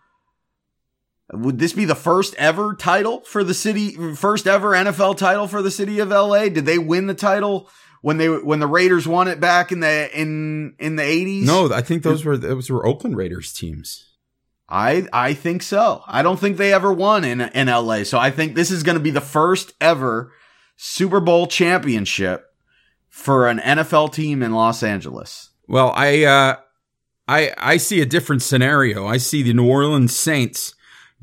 would 1.33 1.59
this 1.59 1.73
be 1.73 1.85
the 1.85 1.95
first 1.95 2.35
ever 2.35 2.73
title 2.73 3.21
for 3.21 3.43
the 3.43 3.53
city? 3.53 3.91
First 4.15 4.47
ever 4.47 4.71
NFL 4.71 5.17
title 5.17 5.47
for 5.47 5.61
the 5.61 5.71
city 5.71 5.99
of 5.99 6.09
LA? 6.09 6.47
Did 6.49 6.65
they 6.65 6.77
win 6.77 7.07
the 7.07 7.13
title 7.13 7.69
when 8.01 8.17
they 8.17 8.29
when 8.29 8.59
the 8.59 8.67
Raiders 8.67 9.07
won 9.07 9.27
it 9.27 9.39
back 9.39 9.71
in 9.71 9.81
the 9.81 10.09
in 10.17 10.75
in 10.79 10.95
the 10.95 11.03
eighties? 11.03 11.45
No, 11.45 11.71
I 11.71 11.81
think 11.81 12.03
those 12.03 12.23
were 12.23 12.37
those 12.37 12.69
were 12.69 12.85
Oakland 12.85 13.17
Raiders 13.17 13.51
teams. 13.51 14.05
I 14.69 15.07
I 15.11 15.33
think 15.33 15.63
so. 15.63 16.01
I 16.07 16.23
don't 16.23 16.39
think 16.39 16.55
they 16.55 16.73
ever 16.73 16.93
won 16.93 17.25
in 17.25 17.41
in 17.41 17.67
LA. 17.67 18.03
So 18.03 18.17
I 18.17 18.31
think 18.31 18.55
this 18.55 18.71
is 18.71 18.83
going 18.83 18.97
to 18.97 19.03
be 19.03 19.11
the 19.11 19.19
first 19.21 19.73
ever 19.81 20.31
Super 20.77 21.19
Bowl 21.19 21.47
championship 21.47 22.45
for 23.09 23.49
an 23.49 23.59
NFL 23.59 24.13
team 24.13 24.41
in 24.41 24.53
Los 24.53 24.81
Angeles. 24.81 25.49
Well, 25.67 25.91
I 25.93 26.23
uh 26.23 26.55
I 27.27 27.53
I 27.57 27.77
see 27.77 28.01
a 28.01 28.05
different 28.05 28.41
scenario. 28.41 29.05
I 29.07 29.17
see 29.17 29.43
the 29.43 29.53
New 29.53 29.67
Orleans 29.67 30.15
Saints 30.15 30.73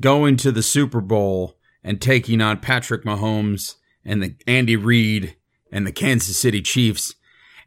going 0.01 0.37
to 0.37 0.51
the 0.51 0.63
Super 0.63 1.01
Bowl 1.01 1.57
and 1.83 2.01
taking 2.01 2.41
on 2.41 2.59
Patrick 2.59 3.03
Mahomes 3.03 3.75
and 4.03 4.21
the 4.21 4.35
Andy 4.47 4.75
Reid 4.75 5.35
and 5.71 5.85
the 5.85 5.91
Kansas 5.91 6.39
City 6.39 6.61
Chiefs. 6.61 7.15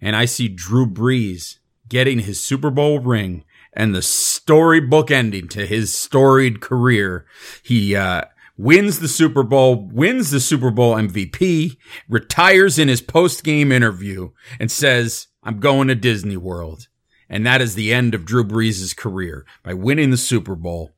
And 0.01 0.15
I 0.15 0.27
see 0.27 0.49
Drew 0.49 0.87
Brees 0.87 1.59
getting 1.89 2.21
his 2.21 2.43
Super 2.43 2.71
Bowl 2.71 3.01
ring 3.01 3.45
and 3.73 3.95
the 3.95 4.03
storybook 4.03 5.11
ending 5.11 5.49
to 5.49 5.67
his 5.67 5.95
storied 5.95 6.61
career. 6.61 7.27
He, 7.63 7.97
uh, 7.97 8.23
wins 8.59 8.99
the 8.99 9.09
Super 9.09 9.45
Bowl, 9.45 9.89
wins 9.93 10.31
the 10.31 10.41
Super 10.41 10.71
Bowl 10.71 10.97
MVP, 10.97 11.77
retires 12.09 12.79
in 12.79 12.89
his 12.89 13.01
post 13.01 13.45
game 13.45 13.71
interview 13.71 14.31
and 14.59 14.71
says, 14.71 15.29
I'm 15.43 15.61
going 15.61 15.89
to 15.89 15.95
Disney 15.95 16.37
World. 16.37 16.89
And 17.29 17.47
that 17.47 17.61
is 17.61 17.75
the 17.75 17.93
end 17.93 18.15
of 18.15 18.25
Drew 18.25 18.45
Brees' 18.45 18.97
career 18.97 19.45
by 19.63 19.75
winning 19.75 20.11
the 20.11 20.17
Super 20.17 20.55
Bowl 20.55 20.93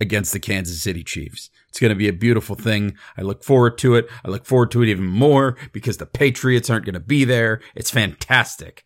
against 0.00 0.32
the 0.32 0.40
Kansas 0.40 0.82
City 0.82 1.02
Chiefs. 1.02 1.50
It's 1.68 1.78
going 1.78 1.90
to 1.90 1.94
be 1.94 2.08
a 2.08 2.12
beautiful 2.12 2.56
thing. 2.56 2.96
I 3.16 3.22
look 3.22 3.42
forward 3.42 3.78
to 3.78 3.94
it. 3.94 4.08
I 4.24 4.28
look 4.28 4.44
forward 4.44 4.70
to 4.72 4.82
it 4.82 4.88
even 4.88 5.06
more 5.06 5.56
because 5.72 5.96
the 5.96 6.06
Patriots 6.06 6.68
aren't 6.68 6.84
going 6.84 6.94
to 6.94 7.00
be 7.00 7.24
there. 7.24 7.60
It's 7.74 7.90
fantastic. 7.90 8.84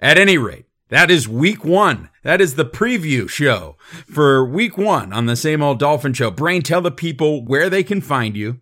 At 0.00 0.18
any 0.18 0.38
rate, 0.38 0.66
that 0.88 1.10
is 1.10 1.28
week 1.28 1.64
one. 1.64 2.10
That 2.22 2.40
is 2.40 2.54
the 2.54 2.64
preview 2.64 3.28
show 3.28 3.76
for 4.06 4.44
week 4.44 4.76
one 4.76 5.12
on 5.12 5.26
the 5.26 5.36
same 5.36 5.62
old 5.62 5.78
Dolphin 5.78 6.12
show. 6.12 6.30
Brain, 6.30 6.62
tell 6.62 6.80
the 6.80 6.90
people 6.90 7.44
where 7.44 7.68
they 7.68 7.82
can 7.82 8.00
find 8.00 8.36
you 8.36 8.60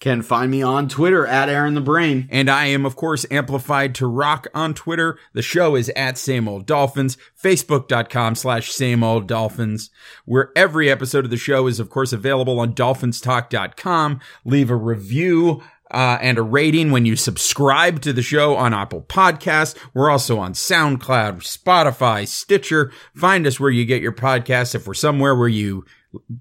can 0.00 0.22
find 0.22 0.50
me 0.50 0.62
on 0.62 0.88
Twitter 0.88 1.26
at 1.26 1.50
Aaron 1.50 1.74
the 1.74 1.80
Brain. 1.80 2.26
And 2.30 2.50
I 2.50 2.66
am, 2.66 2.86
of 2.86 2.96
course, 2.96 3.26
amplified 3.30 3.94
to 3.96 4.06
rock 4.06 4.46
on 4.54 4.72
Twitter. 4.72 5.18
The 5.34 5.42
show 5.42 5.76
is 5.76 5.90
at 5.90 6.16
Same 6.16 6.48
Old 6.48 6.66
Dolphins, 6.66 7.18
facebook.com 7.40 8.34
slash 8.34 8.72
Same 8.72 9.04
Old 9.04 9.28
Dolphins, 9.28 9.90
where 10.24 10.50
every 10.56 10.90
episode 10.90 11.26
of 11.26 11.30
the 11.30 11.36
show 11.36 11.66
is, 11.66 11.78
of 11.78 11.90
course, 11.90 12.14
available 12.14 12.58
on 12.58 12.74
dolphinstalk.com. 12.74 14.20
Leave 14.44 14.70
a 14.70 14.76
review. 14.76 15.62
Uh, 15.92 16.16
and 16.22 16.38
a 16.38 16.42
rating 16.42 16.92
when 16.92 17.04
you 17.04 17.16
subscribe 17.16 18.00
to 18.00 18.12
the 18.12 18.22
show 18.22 18.54
on 18.54 18.72
Apple 18.72 19.02
Podcasts. 19.02 19.76
We're 19.92 20.08
also 20.08 20.38
on 20.38 20.52
SoundCloud, 20.52 21.38
Spotify, 21.38 22.28
Stitcher. 22.28 22.92
Find 23.16 23.44
us 23.44 23.58
where 23.58 23.72
you 23.72 23.84
get 23.84 24.00
your 24.00 24.12
podcasts. 24.12 24.76
If 24.76 24.86
we're 24.86 24.94
somewhere 24.94 25.34
where 25.34 25.48
you 25.48 25.84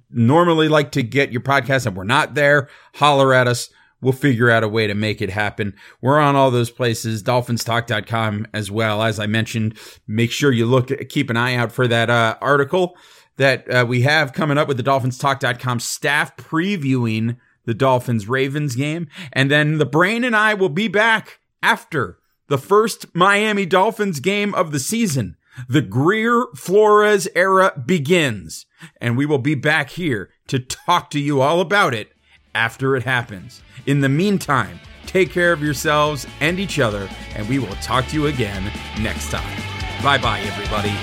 normally 0.10 0.68
like 0.68 0.92
to 0.92 1.04
get 1.04 1.32
your 1.32 1.42
podcast 1.42 1.86
and 1.86 1.96
we're 1.96 2.04
not 2.04 2.36
there, 2.36 2.70
holler 2.96 3.34
at 3.34 3.48
us. 3.48 3.70
We'll 4.02 4.14
figure 4.14 4.50
out 4.50 4.64
a 4.64 4.70
way 4.70 4.88
to 4.88 4.94
make 4.94 5.22
it 5.22 5.30
happen. 5.30 5.76
We're 6.02 6.20
on 6.20 6.36
all 6.36 6.52
those 6.52 6.72
places, 6.72 7.22
dolphinstalk.com 7.22 8.48
as 8.54 8.72
well. 8.72 9.04
As 9.04 9.20
I 9.20 9.26
mentioned, 9.26 9.78
make 10.08 10.32
sure 10.32 10.52
you 10.52 10.66
look, 10.66 10.90
keep 11.10 11.30
an 11.30 11.36
eye 11.36 11.56
out 11.56 11.72
for 11.72 11.88
that 11.88 12.10
uh, 12.10 12.38
article 12.40 12.96
that 13.36 13.70
uh, 13.70 13.86
we 13.88 14.02
have 14.02 14.34
coming 14.34 14.58
up 14.58 14.68
with 14.68 14.78
the 14.78 14.84
dolphinstalk.com 14.84 15.80
staff 15.82 16.36
previewing 16.38 17.38
the 17.66 17.74
Dolphins 17.74 18.28
Ravens 18.28 18.76
game. 18.76 19.08
And 19.34 19.52
then 19.52 19.78
the 19.78 19.86
brain 19.86 20.24
and 20.24 20.36
I 20.36 20.54
will 20.54 20.70
be 20.70 20.88
back 20.88 21.40
after 21.62 22.20
the 22.48 22.58
first 22.58 23.14
Miami 23.14 23.66
Dolphins 23.66 24.20
game 24.20 24.54
of 24.56 24.72
the 24.72 24.80
season. 24.80 25.38
The 25.67 25.82
Grier 25.82 26.45
Flores 26.56 27.28
era 27.36 27.74
begins, 27.86 28.65
and 29.02 29.17
we 29.17 29.26
will 29.26 29.39
be 29.39 29.56
back 29.56 29.91
here 29.91 30.30
to 30.48 30.60
talk 30.60 31.10
to 31.12 31.19
you 31.19 31.41
all 31.41 31.62
about 31.62 31.93
it 31.93 32.12
after 32.56 32.95
it 32.95 33.04
happens. 33.04 33.62
In 33.86 34.02
the 34.02 34.10
meantime, 34.10 34.80
take 35.06 35.32
care 35.32 35.52
of 35.52 35.63
yourselves 35.63 36.26
and 36.39 36.60
each 36.60 36.80
other, 36.80 37.10
and 37.36 37.48
we 37.50 37.60
will 37.60 37.76
talk 37.76 38.08
to 38.08 38.15
you 38.15 38.28
again 38.28 38.72
next 39.00 39.32
time. 39.32 39.62
Bye 40.04 40.17
bye, 40.17 40.39
everybody. 40.41 40.93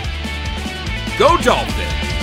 Go 1.19 1.37
Dolphins! 1.38 2.16